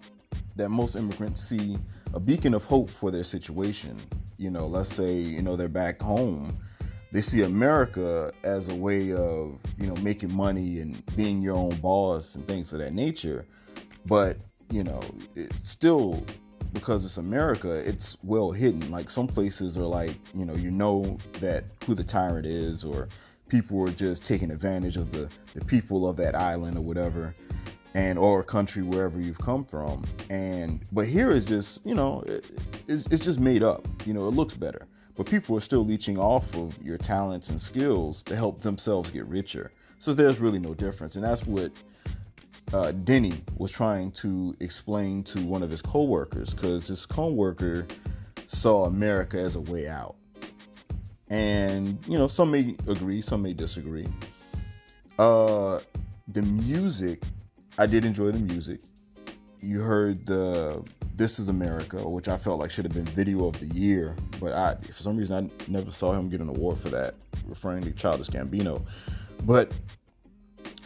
that 0.56 0.68
most 0.70 0.96
immigrants 0.96 1.42
see 1.42 1.76
a 2.14 2.20
beacon 2.20 2.54
of 2.54 2.64
hope 2.64 2.90
for 2.90 3.10
their 3.10 3.24
situation. 3.24 3.96
You 4.38 4.50
know, 4.50 4.66
let's 4.66 4.94
say, 4.94 5.14
you 5.14 5.42
know, 5.42 5.56
they're 5.56 5.68
back 5.68 6.00
home, 6.00 6.56
they 7.12 7.20
see 7.20 7.42
America 7.42 8.32
as 8.42 8.68
a 8.68 8.74
way 8.74 9.12
of, 9.12 9.58
you 9.78 9.86
know, 9.86 9.94
making 9.96 10.32
money 10.32 10.80
and 10.80 11.04
being 11.14 11.42
your 11.42 11.54
own 11.54 11.76
boss 11.76 12.34
and 12.34 12.46
things 12.48 12.72
of 12.72 12.78
that 12.78 12.94
nature. 12.94 13.44
But, 14.06 14.38
you 14.70 14.82
know, 14.82 15.00
it's 15.36 15.68
still 15.68 16.24
because 16.72 17.04
it's 17.04 17.18
America, 17.18 17.70
it's 17.70 18.16
well 18.24 18.50
hidden. 18.50 18.90
Like 18.90 19.10
some 19.10 19.26
places 19.26 19.76
are 19.76 19.82
like, 19.82 20.16
you 20.34 20.46
know, 20.46 20.54
you 20.54 20.70
know 20.70 21.18
that 21.34 21.64
who 21.86 21.94
the 21.94 22.02
tyrant 22.02 22.46
is 22.46 22.82
or 22.82 23.08
people 23.46 23.86
are 23.86 23.92
just 23.92 24.24
taking 24.24 24.50
advantage 24.50 24.96
of 24.96 25.12
the, 25.12 25.28
the 25.52 25.62
people 25.66 26.08
of 26.08 26.16
that 26.16 26.34
island 26.34 26.78
or 26.78 26.80
whatever 26.80 27.34
and 27.94 28.18
or 28.18 28.42
country 28.42 28.82
wherever 28.82 29.20
you've 29.20 29.38
come 29.38 29.66
from 29.66 30.02
and 30.30 30.80
but 30.92 31.06
here 31.06 31.28
is 31.28 31.44
just 31.44 31.78
you 31.84 31.94
know 31.94 32.22
it, 32.26 32.50
it's, 32.88 33.04
it's 33.12 33.22
just 33.22 33.38
made 33.38 33.62
up 33.62 33.86
you 34.06 34.14
know 34.14 34.26
it 34.26 34.30
looks 34.30 34.54
better 34.54 34.86
but 35.22 35.30
people 35.30 35.56
are 35.56 35.60
still 35.60 35.84
leeching 35.84 36.18
off 36.18 36.52
of 36.56 36.76
your 36.82 36.98
talents 36.98 37.48
and 37.48 37.60
skills 37.60 38.24
to 38.24 38.34
help 38.34 38.58
themselves 38.58 39.08
get 39.08 39.24
richer. 39.26 39.70
So 40.00 40.12
there's 40.12 40.40
really 40.40 40.58
no 40.58 40.74
difference. 40.74 41.14
And 41.14 41.22
that's 41.22 41.46
what 41.46 41.70
uh, 42.72 42.90
denny 42.90 43.34
was 43.56 43.70
trying 43.70 44.10
to 44.12 44.56
explain 44.58 45.22
to 45.22 45.40
one 45.42 45.62
of 45.62 45.70
his 45.70 45.80
coworkers 45.80 46.52
because 46.52 46.88
his 46.88 47.06
coworker 47.06 47.86
saw 48.46 48.86
america 48.86 49.38
as 49.38 49.54
a 49.54 49.60
way 49.60 49.88
out. 49.88 50.16
And 51.28 51.98
you 52.08 52.18
know 52.18 52.26
some 52.26 52.50
may 52.50 52.74
agree 52.88 53.22
some 53.22 53.42
may 53.42 53.52
disagree. 53.52 54.08
Uh 55.20 55.78
the 56.28 56.42
music 56.42 57.22
I 57.78 57.86
did 57.86 58.04
enjoy 58.04 58.32
the 58.32 58.40
music. 58.40 58.80
You 59.62 59.80
heard 59.80 60.26
the 60.26 60.84
This 61.14 61.38
Is 61.38 61.48
America, 61.48 61.96
which 62.08 62.26
I 62.26 62.36
felt 62.36 62.60
like 62.60 62.72
should 62.72 62.84
have 62.84 62.94
been 62.94 63.04
video 63.04 63.46
of 63.46 63.60
the 63.60 63.66
year, 63.66 64.16
but 64.40 64.52
I 64.52 64.74
for 64.74 65.02
some 65.02 65.16
reason 65.16 65.50
I 65.50 65.70
never 65.70 65.92
saw 65.92 66.12
him 66.12 66.28
get 66.28 66.40
an 66.40 66.48
award 66.48 66.78
for 66.78 66.88
that, 66.88 67.14
referring 67.46 67.84
to 67.84 67.92
Childish 67.92 68.28
Gambino. 68.28 68.82
But 69.44 69.72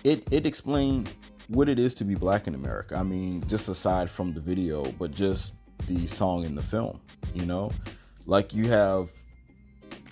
it 0.04 0.26
it 0.30 0.44
explained 0.44 1.10
what 1.48 1.70
it 1.70 1.78
is 1.78 1.94
to 1.94 2.04
be 2.04 2.14
black 2.14 2.46
in 2.46 2.54
America. 2.54 2.96
I 2.96 3.02
mean, 3.02 3.42
just 3.48 3.68
aside 3.68 4.10
from 4.10 4.34
the 4.34 4.40
video, 4.40 4.84
but 4.98 5.10
just 5.10 5.54
the 5.86 6.06
song 6.06 6.44
in 6.44 6.54
the 6.54 6.62
film, 6.62 7.00
you 7.34 7.46
know? 7.46 7.70
Like 8.26 8.52
you 8.52 8.68
have 8.68 9.08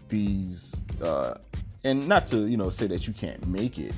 these 0.09 0.75
uh 1.03 1.35
and 1.85 2.09
not 2.09 2.27
to, 2.29 2.47
you 2.47 2.57
know, 2.57 2.71
say 2.71 2.87
that 2.87 3.07
you 3.07 3.13
can't 3.13 3.47
make 3.47 3.79
it, 3.79 3.93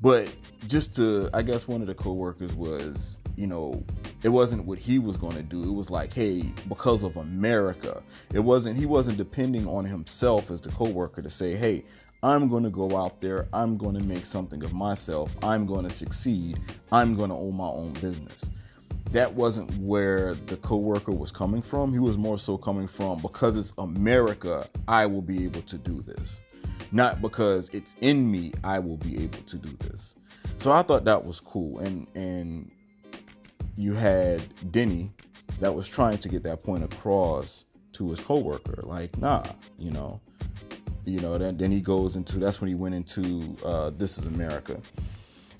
but 0.00 0.32
just 0.68 0.94
to, 0.94 1.28
I 1.34 1.42
guess 1.42 1.66
one 1.66 1.80
of 1.80 1.88
the 1.88 1.94
coworkers 1.94 2.54
was, 2.54 3.15
you 3.36 3.46
know, 3.46 3.84
it 4.22 4.30
wasn't 4.30 4.64
what 4.64 4.78
he 4.78 4.98
was 4.98 5.16
going 5.16 5.36
to 5.36 5.42
do. 5.42 5.62
It 5.62 5.72
was 5.72 5.90
like, 5.90 6.12
hey, 6.12 6.52
because 6.68 7.02
of 7.02 7.16
America. 7.16 8.02
It 8.32 8.40
wasn't, 8.40 8.78
he 8.78 8.86
wasn't 8.86 9.18
depending 9.18 9.66
on 9.66 9.84
himself 9.84 10.50
as 10.50 10.60
the 10.60 10.70
coworker 10.70 11.22
to 11.22 11.30
say, 11.30 11.54
hey, 11.54 11.84
I'm 12.22 12.48
going 12.48 12.64
to 12.64 12.70
go 12.70 12.96
out 12.96 13.20
there. 13.20 13.46
I'm 13.52 13.76
going 13.76 13.96
to 13.98 14.04
make 14.04 14.26
something 14.26 14.62
of 14.64 14.72
myself. 14.72 15.36
I'm 15.42 15.66
going 15.66 15.84
to 15.84 15.90
succeed. 15.90 16.58
I'm 16.90 17.14
going 17.14 17.30
to 17.30 17.36
own 17.36 17.54
my 17.54 17.68
own 17.68 17.92
business. 17.94 18.48
That 19.12 19.32
wasn't 19.32 19.72
where 19.78 20.34
the 20.34 20.56
coworker 20.56 21.12
was 21.12 21.30
coming 21.30 21.62
from. 21.62 21.92
He 21.92 21.98
was 21.98 22.16
more 22.16 22.38
so 22.38 22.56
coming 22.56 22.88
from 22.88 23.18
because 23.18 23.56
it's 23.56 23.72
America, 23.78 24.68
I 24.88 25.06
will 25.06 25.22
be 25.22 25.44
able 25.44 25.62
to 25.62 25.78
do 25.78 26.02
this 26.02 26.40
not 26.92 27.20
because 27.20 27.68
it's 27.70 27.96
in 28.00 28.30
me 28.30 28.52
I 28.64 28.78
will 28.78 28.96
be 28.96 29.22
able 29.22 29.38
to 29.38 29.56
do 29.56 29.76
this. 29.88 30.14
So 30.58 30.72
I 30.72 30.82
thought 30.82 31.04
that 31.04 31.24
was 31.24 31.40
cool 31.40 31.78
and 31.80 32.06
and 32.14 32.70
you 33.76 33.94
had 33.94 34.42
Denny 34.72 35.10
that 35.60 35.74
was 35.74 35.88
trying 35.88 36.18
to 36.18 36.28
get 36.28 36.42
that 36.42 36.62
point 36.62 36.84
across 36.84 37.64
to 37.92 38.10
his 38.10 38.20
coworker 38.20 38.80
like 38.82 39.16
nah, 39.18 39.44
you 39.78 39.90
know. 39.90 40.20
You 41.04 41.20
know, 41.20 41.38
then 41.38 41.56
then 41.56 41.70
he 41.70 41.80
goes 41.80 42.16
into 42.16 42.38
that's 42.38 42.60
when 42.60 42.68
he 42.68 42.74
went 42.74 42.94
into 42.94 43.54
uh, 43.64 43.90
this 43.96 44.18
is 44.18 44.26
America. 44.26 44.80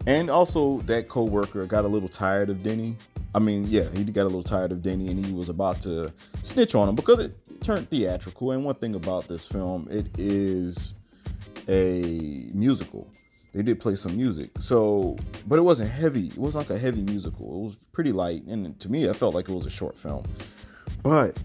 And 0.06 0.28
also 0.28 0.78
that 0.80 1.08
coworker 1.08 1.66
got 1.66 1.84
a 1.84 1.88
little 1.88 2.08
tired 2.08 2.50
of 2.50 2.62
Denny. 2.62 2.96
I 3.34 3.38
mean, 3.38 3.66
yeah, 3.68 3.88
he 3.90 4.04
got 4.04 4.22
a 4.22 4.24
little 4.24 4.42
tired 4.42 4.72
of 4.72 4.82
Denny 4.82 5.08
and 5.08 5.24
he 5.24 5.32
was 5.32 5.48
about 5.48 5.82
to 5.82 6.12
snitch 6.42 6.74
on 6.74 6.88
him 6.88 6.94
because 6.94 7.18
it 7.18 7.36
turned 7.62 7.88
theatrical. 7.90 8.52
And 8.52 8.64
one 8.64 8.76
thing 8.76 8.94
about 8.94 9.28
this 9.28 9.46
film, 9.46 9.88
it 9.90 10.06
is 10.18 10.94
a 11.68 12.48
musical. 12.54 13.08
They 13.56 13.62
did 13.62 13.80
play 13.80 13.96
some 13.96 14.14
music. 14.14 14.50
So, 14.58 15.16
but 15.46 15.58
it 15.58 15.62
wasn't 15.62 15.90
heavy. 15.90 16.26
It 16.26 16.36
wasn't 16.36 16.68
like 16.68 16.76
a 16.76 16.78
heavy 16.78 17.00
musical. 17.00 17.46
It 17.46 17.64
was 17.64 17.76
pretty 17.90 18.12
light. 18.12 18.44
And 18.44 18.78
to 18.80 18.90
me, 18.90 19.08
I 19.08 19.14
felt 19.14 19.34
like 19.34 19.48
it 19.48 19.54
was 19.54 19.64
a 19.64 19.70
short 19.70 19.96
film. 19.96 20.24
But 21.02 21.38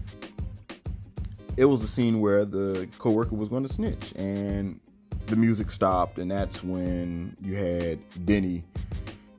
it 1.56 1.64
was 1.64 1.82
a 1.82 1.88
scene 1.88 2.20
where 2.20 2.44
the 2.44 2.86
coworker 2.98 3.34
was 3.34 3.48
going 3.48 3.62
to 3.62 3.72
snitch 3.72 4.12
and 4.14 4.78
the 5.24 5.36
music 5.36 5.70
stopped. 5.70 6.18
And 6.18 6.30
that's 6.30 6.62
when 6.62 7.34
you 7.40 7.56
had 7.56 7.98
Denny. 8.26 8.62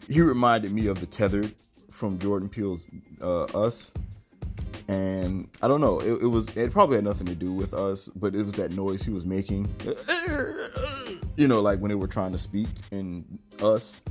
He 0.10 0.22
reminded 0.22 0.72
me 0.72 0.88
of 0.88 1.00
the 1.00 1.06
tethered 1.06 1.54
from 1.92 2.18
Jordan 2.18 2.50
Peele's 2.50 2.90
uh, 3.22 3.44
Us 3.54 3.94
and 4.88 5.48
I 5.62 5.68
don't 5.68 5.82
know. 5.82 6.00
It, 6.00 6.24
it, 6.24 6.28
was 6.28 6.50
it 6.56 6.72
probably 6.72 6.98
had 6.98 7.04
nothing 7.04 7.28
to 7.28 7.36
do 7.36 7.52
with 7.52 7.74
us, 7.74 8.08
but 8.16 8.36
it 8.36 8.44
was 8.44 8.54
that 8.54 8.72
noise 8.72 9.04
he 9.04 9.12
was 9.12 9.26
making. 9.26 9.74
You 11.36 11.48
know, 11.48 11.62
like 11.62 11.80
when 11.80 11.90
they 11.90 11.96
were 11.96 12.08
trying 12.08 12.32
to 12.34 12.38
speak 12.38 12.68
in 12.92 13.40
us. 13.60 14.04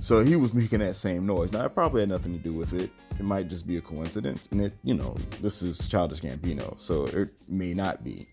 So 0.00 0.24
he 0.24 0.34
was 0.34 0.52
making 0.52 0.80
that 0.80 0.96
same 0.96 1.24
noise. 1.24 1.52
Now 1.52 1.64
it 1.64 1.72
probably 1.72 2.00
had 2.02 2.08
nothing 2.08 2.32
to 2.32 2.38
do 2.38 2.52
with 2.52 2.72
it. 2.72 2.90
It 3.16 3.22
might 3.22 3.46
just 3.46 3.64
be 3.64 3.76
a 3.76 3.80
coincidence, 3.80 4.48
and 4.50 4.60
it 4.60 4.72
you 4.82 4.94
know 4.94 5.14
this 5.40 5.62
is 5.62 5.86
Childish 5.86 6.20
Gambino, 6.20 6.74
so 6.80 7.06
it 7.06 7.30
may 7.48 7.74
not 7.74 8.02
be. 8.02 8.26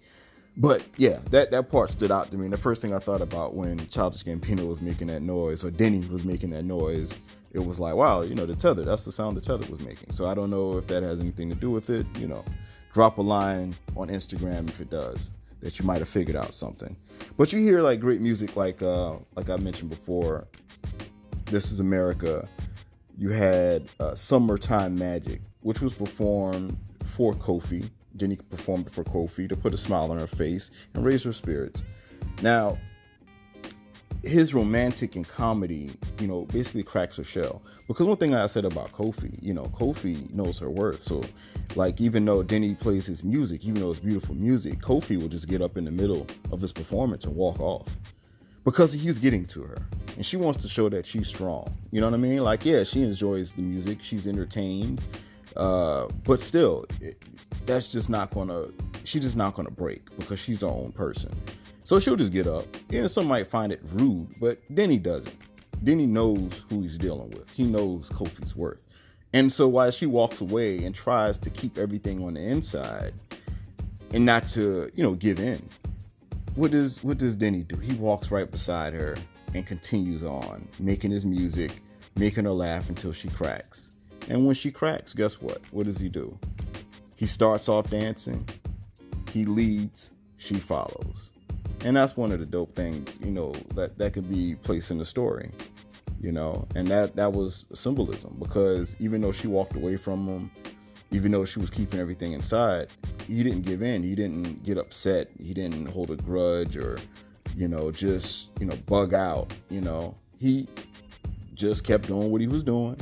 But 0.57 0.85
yeah, 0.97 1.19
that 1.29 1.51
that 1.51 1.69
part 1.69 1.89
stood 1.89 2.11
out 2.11 2.29
to 2.31 2.37
me. 2.37 2.45
And 2.45 2.53
the 2.53 2.57
first 2.57 2.81
thing 2.81 2.93
I 2.93 2.99
thought 2.99 3.21
about 3.21 3.55
when 3.55 3.87
Childish 3.87 4.23
Gambino 4.23 4.67
was 4.67 4.81
making 4.81 5.07
that 5.07 5.21
noise, 5.21 5.63
or 5.63 5.71
Denny 5.71 6.05
was 6.07 6.25
making 6.25 6.49
that 6.51 6.63
noise, 6.63 7.13
it 7.53 7.59
was 7.59 7.79
like, 7.79 7.95
wow, 7.95 8.21
you 8.21 8.35
know, 8.35 8.45
the 8.45 8.55
tether, 8.55 8.83
that's 8.83 9.05
the 9.05 9.11
sound 9.11 9.37
the 9.37 9.41
tether 9.41 9.69
was 9.71 9.79
making. 9.81 10.11
So 10.11 10.25
I 10.25 10.33
don't 10.33 10.49
know 10.49 10.77
if 10.77 10.87
that 10.87 11.03
has 11.03 11.19
anything 11.19 11.49
to 11.49 11.55
do 11.55 11.71
with 11.71 11.89
it. 11.89 12.05
You 12.17 12.27
know, 12.27 12.43
drop 12.93 13.17
a 13.17 13.21
line 13.21 13.73
on 13.95 14.09
Instagram 14.09 14.67
if 14.67 14.81
it 14.81 14.89
does, 14.89 15.31
that 15.61 15.79
you 15.79 15.85
might 15.85 15.99
have 15.99 16.09
figured 16.09 16.35
out 16.35 16.53
something. 16.53 16.95
But 17.37 17.53
you 17.53 17.59
hear 17.59 17.81
like 17.81 17.99
great 17.99 18.19
music, 18.19 18.55
like 18.55 18.81
uh, 18.81 19.15
like 19.35 19.49
I 19.49 19.55
mentioned 19.57 19.89
before. 19.89 20.47
This 21.45 21.71
is 21.71 21.79
America. 21.79 22.47
You 23.17 23.29
had 23.29 23.83
uh, 23.99 24.15
"Summertime 24.15 24.95
Magic," 24.95 25.41
which 25.61 25.81
was 25.81 25.93
performed 25.93 26.77
for 27.15 27.33
Kofi. 27.33 27.89
Denny 28.17 28.35
performed 28.35 28.91
for 28.91 29.03
Kofi 29.03 29.47
to 29.49 29.55
put 29.55 29.73
a 29.73 29.77
smile 29.77 30.11
on 30.11 30.19
her 30.19 30.27
face 30.27 30.71
and 30.93 31.03
raise 31.05 31.23
her 31.23 31.33
spirits. 31.33 31.83
Now, 32.41 32.77
his 34.23 34.53
romantic 34.53 35.15
and 35.15 35.27
comedy, 35.27 35.89
you 36.19 36.27
know, 36.27 36.45
basically 36.45 36.83
cracks 36.83 37.17
her 37.17 37.23
shell. 37.23 37.63
Because 37.87 38.05
one 38.05 38.17
thing 38.17 38.35
I 38.35 38.45
said 38.45 38.65
about 38.65 38.91
Kofi, 38.91 39.35
you 39.41 39.53
know, 39.53 39.63
Kofi 39.63 40.31
knows 40.31 40.59
her 40.59 40.69
worth. 40.69 41.01
So, 41.01 41.23
like, 41.75 41.99
even 41.99 42.23
though 42.25 42.43
Denny 42.43 42.75
plays 42.75 43.07
his 43.07 43.23
music, 43.23 43.65
even 43.65 43.81
though 43.81 43.89
it's 43.89 43.99
beautiful 43.99 44.35
music, 44.35 44.79
Kofi 44.79 45.19
will 45.19 45.27
just 45.27 45.47
get 45.47 45.61
up 45.61 45.75
in 45.75 45.85
the 45.85 45.91
middle 45.91 46.27
of 46.51 46.61
his 46.61 46.71
performance 46.71 47.25
and 47.25 47.35
walk 47.35 47.59
off. 47.59 47.87
because 48.63 48.93
he's 48.93 49.17
getting 49.17 49.45
to 49.45 49.63
her 49.63 49.77
and 50.15 50.25
she 50.25 50.37
wants 50.37 50.61
to 50.61 50.69
show 50.69 50.89
that 50.89 51.05
she's 51.05 51.27
strong. 51.27 51.65
You 51.91 52.01
know 52.01 52.07
what 52.07 52.13
I 52.15 52.17
mean? 52.17 52.43
Like, 52.43 52.65
yeah, 52.65 52.83
she 52.83 53.01
enjoys 53.01 53.53
the 53.53 53.61
music, 53.61 53.99
she's 54.01 54.27
entertained, 54.27 55.01
uh, 55.55 56.07
but 56.23 56.41
still, 56.41 56.85
it, 57.01 57.23
that's 57.65 57.87
just 57.87 58.09
not 58.09 58.31
gonna. 58.31 58.65
She's 59.03 59.23
just 59.23 59.37
not 59.37 59.55
gonna 59.55 59.71
break 59.71 60.05
because 60.17 60.39
she's 60.39 60.61
her 60.61 60.67
own 60.67 60.91
person. 60.91 61.31
So 61.83 61.99
she'll 61.99 62.15
just 62.15 62.31
get 62.31 62.47
up. 62.47 62.65
Know, 62.91 63.07
some 63.07 63.27
might 63.27 63.47
find 63.47 63.71
it 63.71 63.81
rude, 63.93 64.29
but 64.39 64.59
Denny 64.73 64.97
doesn't. 64.97 65.35
Denny 65.83 66.05
knows 66.05 66.63
who 66.69 66.81
he's 66.81 66.97
dealing 66.97 67.31
with. 67.31 67.51
He 67.51 67.63
knows 67.63 68.09
Kofi's 68.09 68.55
worth. 68.55 68.87
And 69.33 69.51
so 69.51 69.67
while 69.67 69.91
she 69.91 70.05
walks 70.05 70.41
away 70.41 70.83
and 70.83 70.93
tries 70.93 71.37
to 71.39 71.49
keep 71.49 71.77
everything 71.77 72.23
on 72.23 72.35
the 72.35 72.41
inside 72.41 73.13
and 74.13 74.25
not 74.25 74.47
to, 74.49 74.91
you 74.93 75.03
know, 75.03 75.13
give 75.15 75.39
in, 75.39 75.61
what 76.55 76.71
does 76.71 77.03
what 77.03 77.17
does 77.17 77.35
Denny 77.35 77.63
do? 77.63 77.77
He 77.77 77.93
walks 77.93 78.29
right 78.29 78.49
beside 78.49 78.93
her 78.93 79.15
and 79.53 79.65
continues 79.65 80.23
on, 80.23 80.67
making 80.79 81.11
his 81.11 81.25
music, 81.25 81.71
making 82.15 82.45
her 82.45 82.51
laugh 82.51 82.89
until 82.89 83.13
she 83.13 83.29
cracks. 83.29 83.90
And 84.29 84.45
when 84.45 84.55
she 84.55 84.71
cracks, 84.71 85.13
guess 85.13 85.41
what? 85.41 85.61
What 85.71 85.85
does 85.85 85.99
he 85.99 86.09
do? 86.09 86.37
He 87.15 87.27
starts 87.27 87.69
off 87.69 87.89
dancing, 87.89 88.47
he 89.29 89.45
leads, 89.45 90.13
she 90.37 90.55
follows. 90.55 91.31
And 91.83 91.95
that's 91.95 92.15
one 92.15 92.31
of 92.31 92.39
the 92.39 92.45
dope 92.45 92.75
things, 92.75 93.19
you 93.23 93.31
know, 93.31 93.51
that 93.75 93.97
that 93.97 94.13
could 94.13 94.29
be 94.29 94.55
placed 94.55 94.91
in 94.91 94.97
the 94.97 95.05
story 95.05 95.51
you 96.21 96.31
know? 96.31 96.67
And 96.75 96.87
that 96.87 97.15
that 97.15 97.33
was 97.33 97.65
symbolism 97.73 98.35
because 98.39 98.95
even 98.99 99.21
though 99.21 99.31
she 99.31 99.47
walked 99.47 99.75
away 99.75 99.97
from 99.97 100.27
him 100.27 100.51
even 101.11 101.31
though 101.31 101.43
she 101.43 101.59
was 101.59 101.69
keeping 101.69 101.99
everything 101.99 102.31
inside 102.31 102.87
he 103.27 103.43
didn't 103.43 103.63
give 103.63 103.81
in. 103.81 104.01
He 104.01 104.15
didn't 104.15 104.63
get 104.63 104.77
upset. 104.77 105.27
He 105.41 105.53
didn't 105.53 105.87
hold 105.87 106.11
a 106.11 106.15
grudge 106.15 106.77
or 106.77 106.97
you 107.55 107.67
know 107.67 107.91
just 107.91 108.49
you 108.59 108.65
know 108.65 108.75
bug 108.85 109.13
out 109.13 109.53
you 109.69 109.81
know? 109.81 110.15
He 110.37 110.67
just 111.53 111.83
kept 111.83 112.07
doing 112.07 112.31
what 112.31 112.41
he 112.41 112.47
was 112.47 112.63
doing 112.63 112.97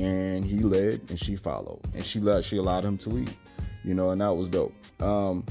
and 0.00 0.44
he 0.44 0.58
led 0.60 1.00
and 1.08 1.18
she 1.18 1.36
followed 1.36 1.80
and 1.94 2.04
she 2.04 2.20
let 2.20 2.44
she 2.44 2.56
allowed 2.56 2.84
him 2.84 2.96
to 2.96 3.10
lead 3.10 3.34
you 3.84 3.94
know 3.94 4.10
and 4.10 4.20
that 4.20 4.32
was 4.32 4.48
dope 4.48 4.74
um 5.00 5.44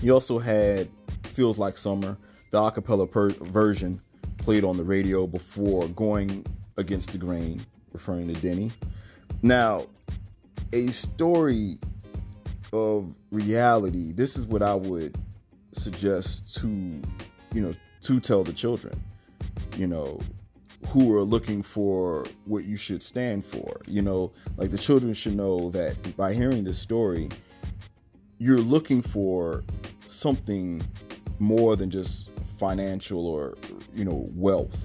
he 0.00 0.10
also 0.10 0.38
had 0.38 0.88
feels 1.24 1.58
like 1.58 1.76
summer 1.76 2.16
the 2.50 2.58
acapella 2.58 3.10
per- 3.10 3.30
version 3.30 4.00
played 4.38 4.64
on 4.64 4.76
the 4.76 4.82
radio 4.82 5.26
before 5.26 5.86
going 5.88 6.44
against 6.76 7.12
the 7.12 7.18
grain, 7.18 7.60
referring 7.92 8.32
to 8.32 8.40
Denny. 8.40 8.72
Now, 9.42 9.86
a 10.72 10.88
story 10.88 11.78
of 12.72 13.14
reality, 13.30 14.12
this 14.12 14.36
is 14.36 14.46
what 14.46 14.62
I 14.62 14.74
would 14.74 15.16
suggest 15.72 16.56
to, 16.56 16.68
you 16.68 17.60
know, 17.60 17.72
to 18.02 18.20
tell 18.20 18.42
the 18.42 18.52
children, 18.52 19.00
you 19.76 19.86
know, 19.86 20.20
who 20.88 21.14
are 21.14 21.22
looking 21.22 21.62
for 21.62 22.26
what 22.46 22.64
you 22.64 22.76
should 22.76 23.02
stand 23.02 23.44
for. 23.44 23.80
You 23.86 24.02
know, 24.02 24.32
like 24.56 24.70
the 24.70 24.78
children 24.78 25.14
should 25.14 25.36
know 25.36 25.70
that 25.70 26.16
by 26.16 26.32
hearing 26.34 26.64
this 26.64 26.78
story, 26.78 27.28
you're 28.38 28.58
looking 28.58 29.02
for 29.02 29.62
something 30.06 30.82
more 31.38 31.76
than 31.76 31.90
just 31.90 32.30
financial 32.58 33.26
or 33.26 33.56
you 33.94 34.04
know 34.04 34.26
wealth 34.34 34.76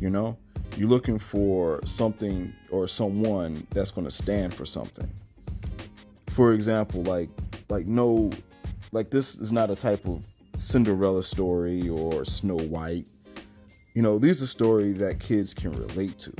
you 0.00 0.10
know? 0.10 0.36
You're 0.76 0.88
looking 0.88 1.18
for 1.18 1.80
something 1.84 2.52
or 2.70 2.86
someone 2.86 3.66
that's 3.70 3.90
going 3.90 4.06
to 4.06 4.10
stand 4.10 4.52
for 4.52 4.66
something. 4.66 5.08
For 6.28 6.52
example 6.52 7.02
like 7.02 7.30
like 7.70 7.86
no 7.86 8.30
like 8.92 9.10
this 9.10 9.36
is 9.38 9.52
not 9.52 9.70
a 9.70 9.76
type 9.76 10.06
of 10.06 10.22
cinderella 10.54 11.22
story 11.22 11.88
or 11.88 12.26
snow 12.26 12.58
white 12.58 13.06
you 13.96 14.02
know 14.02 14.18
these 14.18 14.42
are 14.42 14.46
stories 14.46 14.98
that 14.98 15.18
kids 15.18 15.54
can 15.54 15.72
relate 15.72 16.18
to 16.18 16.32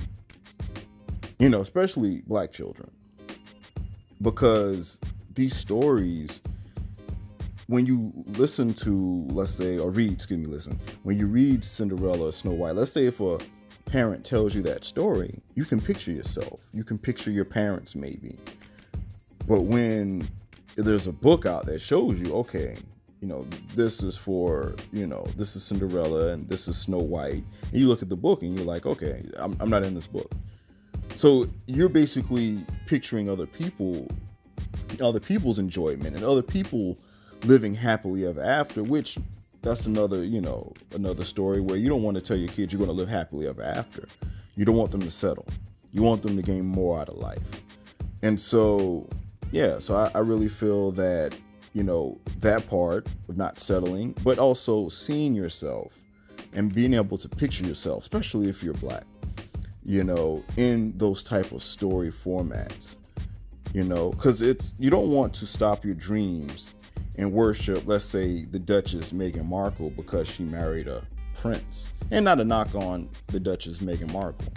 you 1.38 1.49
know 1.49 1.62
especially 1.62 2.23
black 2.27 2.53
children 2.53 2.90
because 4.21 5.01
these 5.35 5.57
stories 5.57 6.40
when 7.69 7.85
you 7.85 8.12
listen 8.27 8.73
to, 8.73 9.27
let's 9.31 9.51
say, 9.51 9.77
or 9.77 9.90
read, 9.90 10.12
excuse 10.12 10.38
me, 10.38 10.47
listen, 10.47 10.79
when 11.03 11.19
you 11.19 11.27
read 11.27 11.64
Cinderella 11.64 12.29
or 12.29 12.33
Snow 12.33 12.53
White, 12.53 12.77
let's 12.77 12.92
say 12.92 13.07
if 13.07 13.21
a 13.21 13.40
parent 13.87 14.25
tells 14.25 14.55
you 14.55 14.62
that 14.62 14.85
story, 14.85 15.40
you 15.55 15.64
can 15.64 15.81
picture 15.81 16.12
yourself. 16.12 16.64
You 16.73 16.85
can 16.85 16.97
picture 16.97 17.33
your 17.33 17.45
parents 17.45 17.97
maybe. 17.97 18.38
But 19.49 19.62
when 19.62 20.29
there's 20.77 21.09
a 21.09 21.12
book 21.12 21.45
out 21.45 21.66
that 21.66 21.81
shows 21.83 22.21
you, 22.21 22.33
okay, 22.35 22.77
you 23.20 23.29
know, 23.29 23.46
this 23.74 24.02
is 24.02 24.16
for, 24.16 24.74
you 24.92 25.07
know, 25.07 25.24
this 25.37 25.57
is 25.57 25.64
Cinderella 25.64 26.33
and 26.33 26.48
this 26.48 26.68
is 26.68 26.76
Snow 26.76 26.98
White, 26.98 27.44
and 27.72 27.81
you 27.81 27.88
look 27.88 28.02
at 28.02 28.09
the 28.09 28.16
book 28.16 28.42
and 28.42 28.57
you're 28.57 28.66
like, 28.66 28.87
okay, 28.87 29.22
I'm, 29.38 29.57
I'm 29.61 29.70
not 29.70 29.85
in 29.85 29.94
this 29.94 30.07
book. 30.07 30.31
So 31.14 31.48
you're 31.66 31.88
basically 31.88 32.64
picturing 32.87 33.31
other 33.31 33.46
people, 33.46 34.07
other 35.00 35.20
people's 35.20 35.59
enjoyment 35.59 36.14
and 36.14 36.24
other 36.24 36.42
people 36.42 36.98
living 37.44 37.74
happily 37.74 38.26
ever 38.26 38.42
after, 38.42 38.83
which 38.83 39.16
that's 39.62 39.87
another, 39.87 40.24
you 40.24 40.40
know, 40.40 40.72
another 40.94 41.24
story 41.24 41.61
where 41.61 41.76
you 41.76 41.88
don't 41.88 42.02
want 42.02 42.16
to 42.16 42.22
tell 42.22 42.37
your 42.37 42.48
kids 42.48 42.72
you're 42.72 42.79
going 42.79 42.90
to 42.90 42.96
live 42.96 43.09
happily 43.09 43.48
ever 43.48 43.62
after. 43.62 44.07
You 44.57 44.64
don't 44.64 44.76
want 44.76 44.90
them 44.90 45.02
to 45.02 45.11
settle. 45.11 45.46
You 45.92 46.02
want 46.02 46.22
them 46.22 46.37
to 46.37 46.42
gain 46.42 46.66
more 46.66 47.00
out 47.00 47.09
of 47.09 47.16
life. 47.16 47.42
And 48.22 48.40
so, 48.40 49.09
yeah, 49.52 49.79
so 49.79 49.94
I, 49.94 50.11
I 50.14 50.18
really 50.18 50.48
feel 50.48 50.90
that, 50.92 51.37
you 51.77 51.83
know, 51.83 52.19
that 52.39 52.67
part 52.71 53.07
of 53.29 53.37
not 53.37 53.59
settling, 53.59 54.15
but 54.25 54.39
also 54.39 54.89
seeing 54.89 55.35
yourself 55.35 55.93
and 56.55 56.75
being 56.75 56.95
able 56.95 57.19
to 57.19 57.29
picture 57.29 57.65
yourself, 57.67 58.01
especially 58.01 58.49
if 58.49 58.62
you're 58.62 58.73
black, 58.73 59.05
you 59.85 60.03
know, 60.03 60.43
in 60.57 60.97
those 60.97 61.23
type 61.23 61.53
of 61.53 61.62
story 61.62 62.11
formats, 62.11 62.97
you 63.75 63.83
know, 63.83 64.09
because 64.12 64.41
it's, 64.41 64.73
you 64.79 64.89
don't 64.89 65.11
want 65.11 65.35
to 65.35 65.45
stop 65.45 65.85
your 65.85 65.93
dreams 65.93 66.73
and 67.19 67.31
worship, 67.31 67.83
let's 67.87 68.07
say, 68.07 68.47
the 68.47 68.59
Duchess 68.59 69.12
Meghan 69.12 69.45
Markle 69.45 69.91
because 69.91 70.27
she 70.27 70.45
married 70.45 70.89
a 70.89 71.03
prince. 71.35 71.93
And 72.11 72.25
not 72.25 72.41
a 72.41 72.45
knock 72.45 72.75
on 72.75 73.07
the 73.27 73.39
Duchess 73.39 73.81
Meghan 73.81 74.11
Markle, 74.15 74.51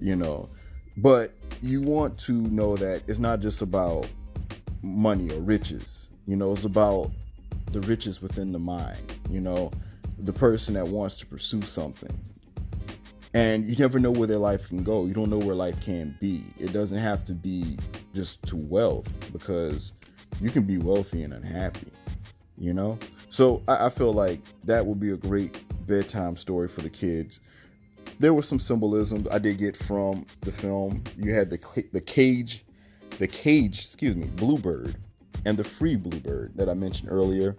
you 0.00 0.16
know. 0.16 0.48
But 0.96 1.30
you 1.62 1.80
want 1.80 2.18
to 2.20 2.32
know 2.32 2.76
that 2.76 3.02
it's 3.06 3.20
not 3.20 3.38
just 3.38 3.62
about 3.62 4.08
money 4.82 5.30
or 5.30 5.38
riches. 5.38 6.08
You 6.26 6.36
know, 6.36 6.52
it's 6.52 6.64
about 6.64 7.10
the 7.72 7.80
riches 7.82 8.20
within 8.20 8.52
the 8.52 8.58
mind, 8.58 9.00
you 9.30 9.40
know, 9.40 9.70
the 10.18 10.32
person 10.32 10.74
that 10.74 10.86
wants 10.86 11.16
to 11.16 11.26
pursue 11.26 11.62
something. 11.62 12.18
And 13.34 13.68
you 13.68 13.76
never 13.76 13.98
know 13.98 14.10
where 14.10 14.26
their 14.26 14.38
life 14.38 14.66
can 14.66 14.82
go. 14.82 15.04
You 15.04 15.12
don't 15.12 15.28
know 15.28 15.38
where 15.38 15.54
life 15.54 15.80
can 15.82 16.16
be. 16.20 16.42
It 16.58 16.72
doesn't 16.72 16.96
have 16.98 17.22
to 17.24 17.34
be 17.34 17.76
just 18.14 18.42
to 18.46 18.56
wealth 18.56 19.08
because 19.32 19.92
you 20.40 20.50
can 20.50 20.62
be 20.62 20.78
wealthy 20.78 21.22
and 21.22 21.34
unhappy, 21.34 21.92
you 22.56 22.72
know? 22.72 22.98
So 23.28 23.62
I, 23.68 23.86
I 23.86 23.88
feel 23.90 24.12
like 24.12 24.40
that 24.64 24.84
would 24.86 24.98
be 24.98 25.10
a 25.10 25.16
great 25.16 25.62
bedtime 25.86 26.34
story 26.34 26.68
for 26.68 26.80
the 26.80 26.90
kids. 26.90 27.40
There 28.18 28.32
was 28.32 28.48
some 28.48 28.58
symbolism 28.58 29.26
I 29.30 29.38
did 29.38 29.58
get 29.58 29.76
from 29.76 30.24
the 30.40 30.52
film. 30.52 31.04
You 31.18 31.34
had 31.34 31.50
the 31.50 31.84
the 31.92 32.00
cage, 32.00 32.64
the 33.18 33.28
cage, 33.28 33.80
excuse 33.80 34.16
me, 34.16 34.28
bluebird, 34.36 34.96
and 35.46 35.56
the 35.56 35.64
free 35.64 35.96
bluebird 35.96 36.52
that 36.56 36.68
I 36.68 36.74
mentioned 36.74 37.08
earlier. 37.10 37.56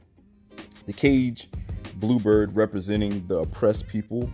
The 0.85 0.93
cage 0.93 1.49
bluebird 1.95 2.55
representing 2.55 3.25
the 3.27 3.39
oppressed 3.39 3.87
people 3.87 4.29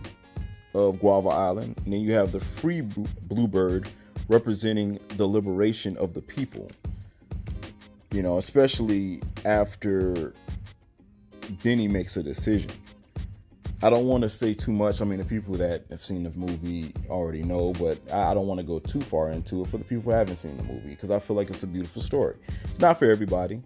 of 0.74 1.00
Guava 1.00 1.30
Island, 1.30 1.80
and 1.84 1.92
then 1.92 2.00
you 2.00 2.12
have 2.12 2.32
the 2.32 2.40
free 2.40 2.82
bluebird 2.82 3.88
representing 4.28 4.98
the 5.16 5.26
liberation 5.26 5.96
of 5.96 6.12
the 6.12 6.20
people 6.20 6.70
you 8.14 8.22
know, 8.22 8.38
especially 8.38 9.20
after 9.44 10.32
Denny 11.64 11.88
makes 11.88 12.16
a 12.16 12.22
decision. 12.22 12.70
I 13.84 13.90
don't 13.90 14.06
want 14.06 14.22
to 14.22 14.30
say 14.30 14.54
too 14.54 14.72
much. 14.72 15.02
I 15.02 15.04
mean, 15.04 15.18
the 15.18 15.26
people 15.26 15.56
that 15.56 15.84
have 15.90 16.02
seen 16.02 16.22
the 16.22 16.30
movie 16.30 16.94
already 17.10 17.42
know, 17.42 17.74
but 17.74 18.00
I 18.10 18.32
don't 18.32 18.46
want 18.46 18.56
to 18.58 18.64
go 18.64 18.78
too 18.78 19.02
far 19.02 19.28
into 19.28 19.60
it 19.60 19.66
for 19.66 19.76
the 19.76 19.84
people 19.84 20.04
who 20.04 20.10
haven't 20.10 20.36
seen 20.36 20.56
the 20.56 20.62
movie 20.62 20.88
because 20.88 21.10
I 21.10 21.18
feel 21.18 21.36
like 21.36 21.50
it's 21.50 21.64
a 21.64 21.66
beautiful 21.66 22.00
story. 22.00 22.36
It's 22.70 22.78
not 22.78 22.98
for 22.98 23.10
everybody, 23.10 23.60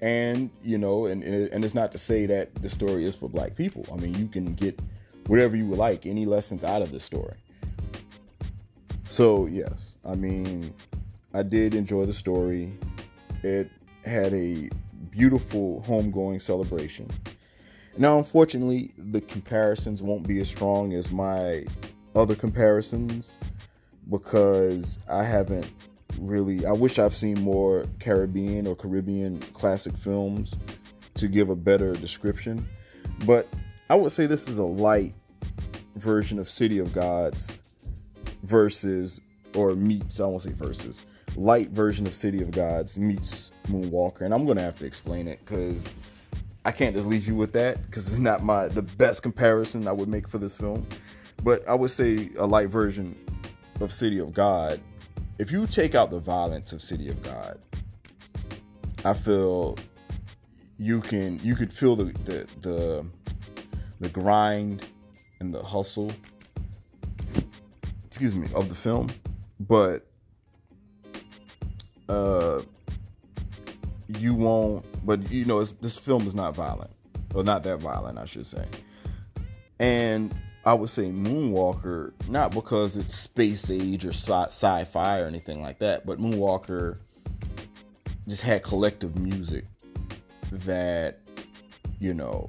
and 0.00 0.50
you 0.62 0.78
know, 0.78 1.06
and 1.06 1.24
and 1.24 1.64
it's 1.64 1.74
not 1.74 1.90
to 1.92 1.98
say 1.98 2.26
that 2.26 2.54
the 2.54 2.70
story 2.70 3.04
is 3.04 3.16
for 3.16 3.28
black 3.28 3.56
people. 3.56 3.84
I 3.92 3.96
mean, 3.96 4.14
you 4.14 4.28
can 4.28 4.54
get 4.54 4.78
whatever 5.26 5.56
you 5.56 5.66
would 5.66 5.78
like, 5.80 6.06
any 6.06 6.24
lessons 6.24 6.62
out 6.62 6.80
of 6.80 6.92
the 6.92 7.00
story. 7.00 7.34
So 9.08 9.46
yes, 9.46 9.96
I 10.04 10.14
mean, 10.14 10.72
I 11.34 11.42
did 11.42 11.74
enjoy 11.74 12.06
the 12.06 12.12
story. 12.12 12.72
It 13.42 13.68
had 14.04 14.32
a 14.32 14.70
beautiful 15.10 15.82
homegoing 15.88 16.40
celebration. 16.40 17.10
Now, 17.98 18.18
unfortunately, 18.18 18.92
the 18.98 19.22
comparisons 19.22 20.02
won't 20.02 20.26
be 20.26 20.40
as 20.40 20.48
strong 20.48 20.92
as 20.92 21.10
my 21.10 21.64
other 22.14 22.34
comparisons 22.34 23.38
because 24.10 24.98
I 25.08 25.22
haven't 25.22 25.70
really. 26.20 26.66
I 26.66 26.72
wish 26.72 26.98
I've 26.98 27.16
seen 27.16 27.40
more 27.40 27.86
Caribbean 27.98 28.66
or 28.66 28.74
Caribbean 28.74 29.40
classic 29.54 29.96
films 29.96 30.54
to 31.14 31.28
give 31.28 31.48
a 31.48 31.56
better 31.56 31.94
description. 31.94 32.66
But 33.24 33.48
I 33.88 33.94
would 33.94 34.12
say 34.12 34.26
this 34.26 34.48
is 34.48 34.58
a 34.58 34.64
light 34.64 35.14
version 35.96 36.38
of 36.38 36.48
City 36.48 36.78
of 36.78 36.92
Gods 36.92 37.72
versus 38.42 39.20
or 39.54 39.74
meets, 39.74 40.20
I 40.20 40.26
won't 40.26 40.42
say 40.42 40.52
versus, 40.52 41.04
light 41.34 41.70
version 41.70 42.06
of 42.06 42.14
City 42.14 42.42
of 42.42 42.50
Gods 42.50 42.98
meets 42.98 43.52
Moonwalker. 43.68 44.22
And 44.22 44.34
I'm 44.34 44.44
going 44.44 44.58
to 44.58 44.62
have 44.62 44.78
to 44.80 44.86
explain 44.86 45.28
it 45.28 45.40
because 45.40 45.90
I 46.66 46.72
can't 46.72 46.96
just 46.96 47.06
leave 47.06 47.28
you 47.28 47.36
with 47.36 47.52
that 47.52 47.80
because 47.86 48.08
it's 48.08 48.18
not 48.18 48.42
my 48.42 48.66
the 48.66 48.82
best 48.82 49.22
comparison 49.22 49.86
I 49.86 49.92
would 49.92 50.08
make 50.08 50.28
for 50.28 50.38
this 50.38 50.56
film. 50.56 50.84
But 51.44 51.66
I 51.68 51.74
would 51.74 51.92
say 51.92 52.30
a 52.38 52.44
light 52.44 52.70
version 52.70 53.16
of 53.80 53.92
City 53.92 54.18
of 54.18 54.34
God. 54.34 54.80
If 55.38 55.52
you 55.52 55.68
take 55.68 55.94
out 55.94 56.10
the 56.10 56.18
violence 56.18 56.72
of 56.72 56.82
City 56.82 57.08
of 57.08 57.22
God, 57.22 57.60
I 59.04 59.14
feel 59.14 59.76
you 60.76 61.00
can 61.02 61.38
you 61.38 61.54
could 61.54 61.72
feel 61.72 61.94
the 61.94 62.06
the 62.24 62.48
the, 62.62 63.06
the 64.00 64.08
grind 64.08 64.88
and 65.38 65.54
the 65.54 65.62
hustle 65.62 66.10
excuse 68.06 68.34
me 68.34 68.48
of 68.54 68.68
the 68.68 68.74
film 68.74 69.08
but 69.60 70.06
uh 72.08 72.60
you 74.08 74.34
won't 74.34 74.84
but 75.04 75.30
you 75.30 75.44
know 75.44 75.62
this 75.62 75.98
film 75.98 76.26
is 76.26 76.34
not 76.34 76.54
violent 76.54 76.90
or 77.34 77.42
not 77.42 77.62
that 77.62 77.78
violent 77.78 78.18
i 78.18 78.24
should 78.24 78.46
say 78.46 78.64
and 79.80 80.34
i 80.64 80.72
would 80.72 80.90
say 80.90 81.10
moonwalker 81.10 82.12
not 82.28 82.52
because 82.52 82.96
it's 82.96 83.14
space 83.14 83.70
age 83.70 84.04
or 84.04 84.10
sci-fi 84.10 85.18
or 85.18 85.26
anything 85.26 85.60
like 85.60 85.78
that 85.78 86.06
but 86.06 86.18
moonwalker 86.18 86.98
just 88.28 88.42
had 88.42 88.62
collective 88.62 89.16
music 89.16 89.64
that 90.50 91.20
you 92.00 92.14
know 92.14 92.46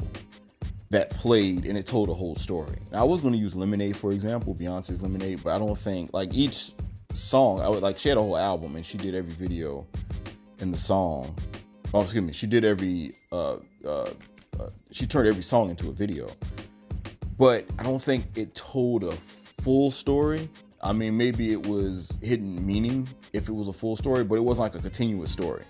that 0.90 1.10
played 1.12 1.66
and 1.66 1.78
it 1.78 1.86
told 1.86 2.10
a 2.10 2.14
whole 2.14 2.36
story. 2.36 2.78
Now, 2.92 3.02
I 3.02 3.04
was 3.04 3.22
going 3.22 3.34
to 3.34 3.40
use 3.40 3.56
Lemonade 3.56 3.98
for 3.98 4.12
example, 4.12 4.56
Beyonce's 4.56 5.02
Lemonade, 5.02 5.44
but 5.44 5.54
I 5.54 5.60
don't 5.60 5.78
think 5.78 6.12
like 6.14 6.34
each 6.34 6.72
song. 7.14 7.62
I 7.62 7.70
would 7.70 7.84
like 7.84 7.98
she 7.98 8.10
had 8.10 8.18
a 8.18 8.22
whole 8.22 8.38
album 8.38 8.76
and 8.76 8.86
she 8.86 8.98
did 8.98 9.16
every 9.16 9.34
video 9.34 9.86
in 10.60 10.72
the 10.72 10.78
song. 10.78 11.36
Oh, 11.94 12.02
excuse 12.02 12.24
me, 12.24 12.34
she 12.34 12.48
did 12.48 12.66
every 12.66 13.14
uh, 13.32 13.58
uh, 13.86 14.10
uh, 14.60 14.70
she 14.92 15.08
turned 15.08 15.28
every 15.28 15.44
song 15.44 15.70
into 15.70 15.90
a 15.90 15.94
video, 15.94 16.28
but 17.38 17.66
I 17.80 17.84
don't 17.84 18.02
think 18.02 18.26
it 18.36 18.54
told 18.56 19.04
a 19.04 19.14
full 19.62 19.92
story. 19.92 20.50
I 20.82 20.94
mean, 20.94 21.18
maybe 21.18 21.52
it 21.52 21.66
was 21.66 22.18
hidden 22.22 22.66
meaning 22.66 23.08
if 23.34 23.50
it 23.50 23.54
was 23.54 23.68
a 23.68 23.74
full 23.74 23.96
story, 23.96 24.24
but 24.24 24.36
it 24.36 24.44
wasn't 24.44 24.66
like 24.66 24.76
a 24.76 24.84
continuous 24.84 25.32
story. 25.32 25.64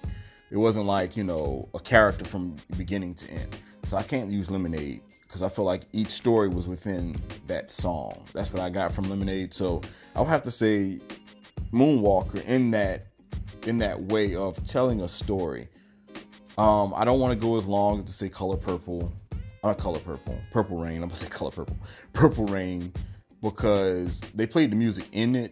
It 0.49 0.57
wasn't 0.57 0.85
like, 0.85 1.17
you 1.17 1.23
know, 1.23 1.67
a 1.73 1.79
character 1.79 2.25
from 2.25 2.55
beginning 2.77 3.15
to 3.15 3.29
end. 3.29 3.57
So 3.85 3.97
I 3.97 4.03
can't 4.03 4.29
use 4.29 4.51
Lemonade 4.51 5.01
because 5.23 5.41
I 5.41 5.49
feel 5.49 5.65
like 5.65 5.83
each 5.93 6.09
story 6.09 6.49
was 6.49 6.67
within 6.67 7.15
that 7.47 7.71
song. 7.71 8.21
That's 8.33 8.51
what 8.51 8.61
I 8.61 8.69
got 8.69 8.91
from 8.91 9.09
Lemonade. 9.09 9.53
So 9.53 9.81
I'll 10.15 10.25
have 10.25 10.41
to 10.43 10.51
say 10.51 10.99
Moonwalker 11.71 12.43
in 12.45 12.71
that 12.71 13.07
in 13.67 13.77
that 13.79 14.01
way 14.01 14.35
of 14.35 14.63
telling 14.65 15.01
a 15.01 15.07
story. 15.07 15.67
Um, 16.57 16.93
I 16.95 17.05
don't 17.05 17.19
want 17.19 17.39
to 17.39 17.45
go 17.45 17.57
as 17.57 17.65
long 17.65 17.99
as 17.99 18.05
to 18.05 18.11
say 18.11 18.29
Color 18.29 18.57
Purple, 18.57 19.13
uh, 19.63 19.73
Color 19.73 19.99
Purple, 19.99 20.39
Purple 20.51 20.77
Rain. 20.77 20.95
I'm 20.95 21.09
gonna 21.09 21.15
say 21.15 21.27
Color 21.27 21.51
Purple, 21.51 21.77
Purple 22.13 22.45
Rain, 22.45 22.91
because 23.41 24.21
they 24.33 24.47
played 24.47 24.71
the 24.71 24.75
music 24.75 25.05
in 25.11 25.35
it 25.35 25.51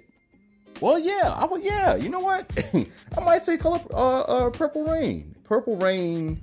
well, 0.82 1.00
yeah, 1.00 1.34
I 1.38 1.46
would. 1.46 1.64
Yeah, 1.64 1.96
you 1.96 2.10
know 2.10 2.20
what? 2.20 2.52
I 3.18 3.24
might 3.24 3.44
say 3.44 3.58
color 3.58 3.80
uh, 3.92 4.22
uh, 4.22 4.50
purple 4.50 4.84
rain. 4.84 5.36
Purple 5.44 5.78
rain. 5.78 6.40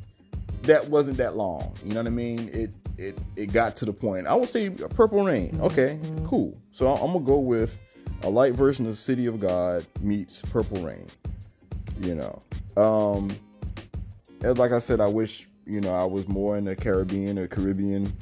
That 0.62 0.88
wasn't 0.88 1.16
that 1.18 1.36
long. 1.36 1.74
You 1.84 1.92
know 1.92 2.00
what 2.00 2.06
I 2.06 2.10
mean? 2.10 2.48
It 2.52 2.70
it 2.96 3.18
it 3.36 3.52
got 3.52 3.76
to 3.76 3.84
the 3.84 3.92
point. 3.92 4.26
I 4.26 4.34
would 4.34 4.48
say 4.48 4.70
purple 4.70 5.24
rain. 5.24 5.58
Okay, 5.60 5.98
cool. 6.24 6.56
So 6.70 6.94
I'm 6.94 7.12
gonna 7.12 7.20
go 7.20 7.38
with 7.38 7.78
a 8.22 8.30
light 8.30 8.54
version 8.54 8.86
of 8.86 8.96
City 8.96 9.26
of 9.26 9.40
God 9.40 9.84
meets 10.00 10.40
Purple 10.40 10.82
Rain. 10.82 11.06
You 12.00 12.14
know, 12.14 12.42
um, 12.76 13.30
like 14.40 14.72
I 14.72 14.78
said, 14.78 15.00
I 15.00 15.06
wish 15.06 15.48
you 15.66 15.80
know 15.80 15.94
I 15.94 16.04
was 16.04 16.28
more 16.28 16.56
in 16.56 16.64
the 16.64 16.74
Caribbean 16.74 17.38
or 17.38 17.46
Caribbean 17.46 18.12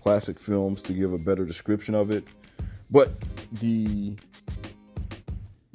classic 0.00 0.38
films 0.38 0.82
to 0.82 0.92
give 0.92 1.12
a 1.12 1.18
better 1.18 1.44
description 1.44 1.94
of 1.94 2.10
it. 2.10 2.24
But 2.90 3.10
the 3.60 4.16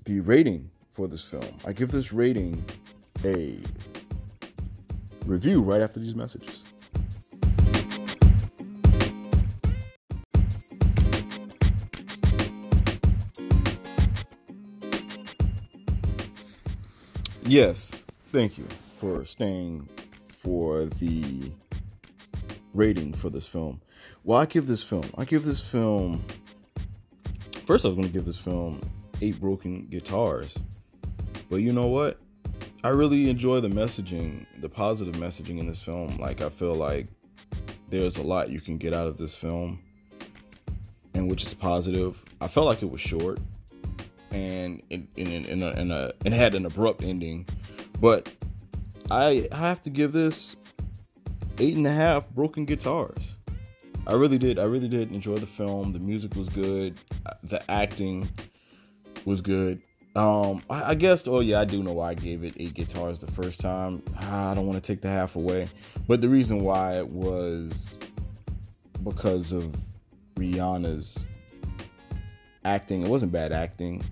the 0.05 0.19
rating 0.21 0.69
for 0.89 1.07
this 1.07 1.23
film. 1.25 1.43
I 1.65 1.73
give 1.73 1.91
this 1.91 2.11
rating 2.13 2.63
a 3.23 3.59
review 5.25 5.61
right 5.61 5.81
after 5.81 5.99
these 5.99 6.15
messages. 6.15 6.63
Yes, 17.51 17.89
thank 18.31 18.57
you 18.57 18.65
for 19.01 19.25
staying 19.25 19.89
for 20.25 20.85
the 20.85 21.51
rating 22.73 23.11
for 23.11 23.29
this 23.29 23.45
film. 23.45 23.81
Well, 24.23 24.39
I 24.39 24.45
give 24.45 24.67
this 24.67 24.83
film, 24.83 25.03
I 25.17 25.25
give 25.25 25.43
this 25.43 25.59
film. 25.59 26.23
First, 27.65 27.83
I 27.83 27.89
was 27.89 27.97
going 27.97 28.07
to 28.07 28.13
give 28.13 28.23
this 28.23 28.37
film 28.37 28.79
eight 29.19 29.37
broken 29.41 29.85
guitars. 29.87 30.57
But 31.49 31.57
you 31.57 31.73
know 31.73 31.87
what? 31.87 32.21
I 32.85 32.87
really 32.87 33.29
enjoy 33.29 33.59
the 33.59 33.67
messaging, 33.67 34.45
the 34.61 34.69
positive 34.69 35.15
messaging 35.15 35.59
in 35.59 35.67
this 35.67 35.83
film. 35.83 36.15
Like 36.19 36.39
I 36.39 36.47
feel 36.47 36.75
like 36.75 37.07
there's 37.89 38.15
a 38.15 38.23
lot 38.23 38.47
you 38.47 38.61
can 38.61 38.77
get 38.77 38.93
out 38.93 39.07
of 39.07 39.17
this 39.17 39.35
film, 39.35 39.77
and 41.13 41.29
which 41.29 41.43
is 41.43 41.53
positive. 41.53 42.23
I 42.39 42.47
felt 42.47 42.67
like 42.67 42.81
it 42.81 42.89
was 42.89 43.01
short, 43.01 43.39
and 44.31 44.81
in 44.89 45.07
in, 45.15 45.45
in, 45.45 45.63
a, 45.63 45.71
in 45.71 45.91
a 45.91 46.11
it 46.25 46.33
had 46.33 46.55
an 46.55 46.65
abrupt 46.65 47.03
ending, 47.03 47.45
but 47.99 48.33
I 49.09 49.47
have 49.51 49.81
to 49.83 49.89
give 49.89 50.13
this 50.13 50.55
eight 51.59 51.75
and 51.75 51.85
a 51.85 51.91
half 51.91 52.29
broken 52.29 52.65
guitars. 52.65 53.35
I 54.07 54.13
really 54.13 54.37
did. 54.37 54.57
I 54.57 54.63
really 54.63 54.87
did 54.87 55.11
enjoy 55.11 55.37
the 55.37 55.45
film. 55.45 55.91
The 55.93 55.99
music 55.99 56.35
was 56.35 56.49
good. 56.49 56.95
The 57.43 57.61
acting 57.69 58.27
was 59.25 59.41
good. 59.41 59.81
Um, 60.15 60.61
I, 60.69 60.91
I, 60.91 60.95
guess. 60.95 61.27
Oh 61.27 61.39
yeah, 61.39 61.61
I 61.61 61.65
do 61.65 61.83
know 61.83 61.93
why 61.93 62.09
I 62.09 62.13
gave 62.15 62.43
it 62.43 62.53
eight 62.57 62.73
guitars 62.73 63.19
the 63.19 63.31
first 63.31 63.61
time. 63.61 64.01
Ah, 64.17 64.51
I 64.51 64.53
don't 64.53 64.65
want 64.65 64.83
to 64.83 64.85
take 64.85 65.01
the 65.01 65.07
half 65.07 65.35
away, 65.35 65.69
but 66.07 66.19
the 66.19 66.27
reason 66.27 66.61
why 66.61 66.97
it 66.97 67.07
was 67.07 67.97
because 69.03 69.51
of 69.51 69.73
Rihanna's 70.35 71.25
acting. 72.63 73.03
It 73.03 73.09
wasn't 73.09 73.31
bad 73.31 73.51
acting, 73.51 74.03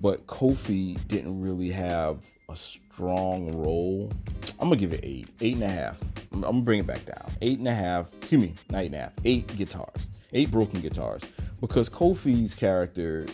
but 0.00 0.26
Kofi 0.26 0.98
didn't 1.08 1.40
really 1.40 1.70
have 1.70 2.24
a 2.48 2.56
strong 2.56 3.56
role. 3.56 4.10
I'm 4.58 4.68
gonna 4.68 4.76
give 4.76 4.92
it 4.94 5.00
eight, 5.02 5.28
eight 5.40 5.54
and 5.54 5.64
a 5.64 5.68
half. 5.68 6.00
I'm, 6.32 6.44
I'm 6.44 6.52
gonna 6.52 6.62
bring 6.62 6.80
it 6.80 6.86
back 6.86 7.04
down. 7.04 7.30
Eight 7.42 7.58
and 7.58 7.68
a 7.68 7.74
half. 7.74 8.12
Excuse 8.14 8.40
me, 8.40 8.54
not 8.70 8.82
eight 8.82 8.86
and 8.86 8.94
a 8.94 8.98
half. 8.98 9.12
Eight 9.24 9.56
guitars. 9.56 10.08
Eight 10.32 10.50
broken 10.50 10.80
guitars. 10.80 11.22
Because 11.60 11.88
Kofi's 11.88 12.54
character 12.54 13.26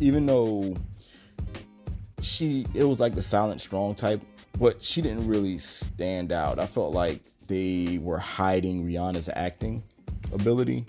even 0.00 0.26
though 0.26 0.74
she 2.22 2.66
it 2.74 2.84
was 2.84 2.98
like 2.98 3.14
the 3.14 3.22
silent 3.22 3.60
strong 3.60 3.94
type, 3.94 4.20
but 4.58 4.82
she 4.82 5.00
didn't 5.00 5.26
really 5.26 5.58
stand 5.58 6.32
out. 6.32 6.58
I 6.58 6.66
felt 6.66 6.92
like 6.92 7.22
they 7.46 7.98
were 8.02 8.18
hiding 8.18 8.86
Rihanna's 8.86 9.28
acting 9.34 9.82
ability. 10.32 10.84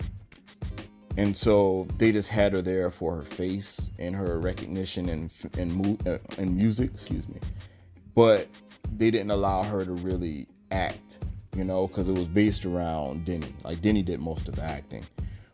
And 1.16 1.36
so 1.36 1.86
they 1.98 2.10
just 2.12 2.28
had 2.28 2.52
her 2.52 2.62
there 2.62 2.90
for 2.90 3.16
her 3.16 3.22
face 3.22 3.90
and 3.98 4.14
her 4.16 4.38
recognition 4.38 5.08
and 5.08 5.30
and, 5.58 6.06
uh, 6.06 6.18
and 6.38 6.56
music, 6.56 6.90
excuse 6.94 7.28
me. 7.28 7.38
But 8.14 8.48
they 8.96 9.10
didn't 9.10 9.30
allow 9.30 9.62
her 9.62 9.84
to 9.84 9.92
really 9.92 10.46
act, 10.70 11.18
you 11.56 11.64
know, 11.64 11.86
because 11.86 12.08
it 12.08 12.12
was 12.12 12.28
based 12.28 12.64
around 12.64 13.24
Denny. 13.24 13.54
Like 13.64 13.82
Denny 13.82 14.02
did 14.02 14.20
most 14.20 14.48
of 14.48 14.56
the 14.56 14.62
acting. 14.62 15.04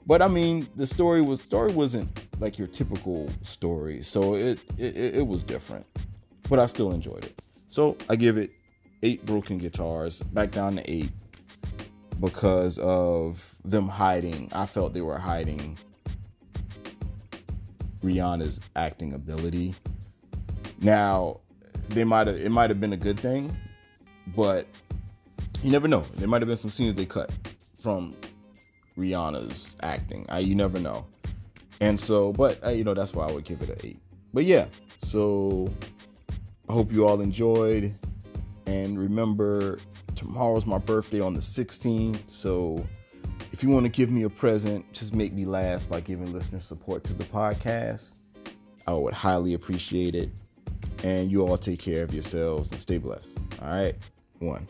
But 0.07 0.23
I 0.23 0.29
mean, 0.29 0.68
the 0.77 0.87
story 0.87 1.21
was 1.21 1.40
story 1.42 1.73
wasn't 1.73 2.09
like 2.40 2.57
your 2.57 2.68
typical 2.68 3.29
story, 3.42 4.03
so 4.03 4.37
it 4.37 4.61
it, 4.79 4.97
it 4.97 5.27
was 5.27 5.42
different. 5.42 5.87
But 6.49 6.59
I 6.59 6.66
still 6.66 6.92
enjoyed 6.92 7.25
it. 7.25 7.44
So 7.68 7.97
I 8.09 8.16
give 8.16 8.38
it 8.38 8.51
eight 9.03 9.25
broken 9.27 9.59
guitars, 9.59 10.23
back 10.23 10.51
down 10.51 10.77
to 10.77 10.90
eight, 10.90 11.11
because 12.20 12.78
of 12.78 13.54
them 13.64 13.88
hiding. 13.88 14.50
I 14.52 14.66
felt 14.66 14.94
they 14.94 15.00
were 15.00 15.18
hiding 15.18 15.76
Rihanna's 18.02 18.61
acting 18.76 19.14
ability. 19.14 19.74
Now, 20.81 21.40
they 21.88 22.04
might 22.04 22.26
have 22.26 22.37
it 22.37 22.50
might 22.50 22.70
have 22.70 22.81
been 22.81 22.92
a 22.92 22.98
good 22.98 23.18
thing, 23.18 23.57
but 24.37 24.66
you 25.62 25.70
never 25.70 25.88
know. 25.88 26.04
There 26.16 26.28
might 26.28 26.40
have 26.42 26.48
been 26.48 26.57
some 26.57 26.70
scenes 26.70 26.94
they 26.94 27.07
cut 27.07 27.31
from 27.83 28.14
Rihanna's 28.96 29.76
acting. 29.83 30.26
I, 30.28 30.40
you 30.40 30.54
never 30.54 30.78
know. 30.78 31.07
And 31.81 31.98
so, 31.98 32.33
but 32.33 32.64
uh, 32.64 32.70
you 32.70 32.85
know, 32.85 32.94
that's 32.94 33.14
why 33.14 33.26
I 33.26 33.33
would 33.33 33.44
give 33.44 33.62
it 33.62 33.68
an 33.68 33.78
eight. 33.85 33.98
But 34.33 34.44
yeah, 34.44 34.66
so 35.04 35.70
I 36.68 36.72
hope 36.72 36.92
you 36.92 37.07
all 37.07 37.20
enjoyed. 37.20 37.94
And 38.66 38.98
remember, 38.98 39.78
tomorrow's 40.18 40.66
my 40.66 40.78
birthday 40.78 41.20
on 41.20 41.33
the 41.33 41.40
16th. 41.40 42.28
So 42.28 42.85
If 43.52 43.62
you 43.62 43.70
want 43.70 43.85
to 43.85 43.88
give 43.88 44.11
me 44.11 44.24
a 44.24 44.28
present, 44.31 44.90
just 44.92 45.14
make 45.14 45.33
me 45.33 45.44
last 45.44 45.88
by 45.88 46.00
giving 46.00 46.33
listener 46.33 46.61
support 46.61 47.04
to 47.04 47.14
the 47.14 47.24
podcast. 47.24 48.16
I 48.87 48.92
would 48.92 49.14
highly 49.14 49.54
appreciate 49.54 50.14
it. 50.14 50.31
And 51.04 51.31
you 51.31 51.46
all 51.46 51.57
take 51.57 51.78
care 51.78 52.02
of 52.02 52.12
yourselves 52.12 52.70
and 52.72 52.81
stay 52.81 52.98
blessed. 52.98 53.38
All 53.62 53.68
right. 53.68 53.94
One. 54.40 54.66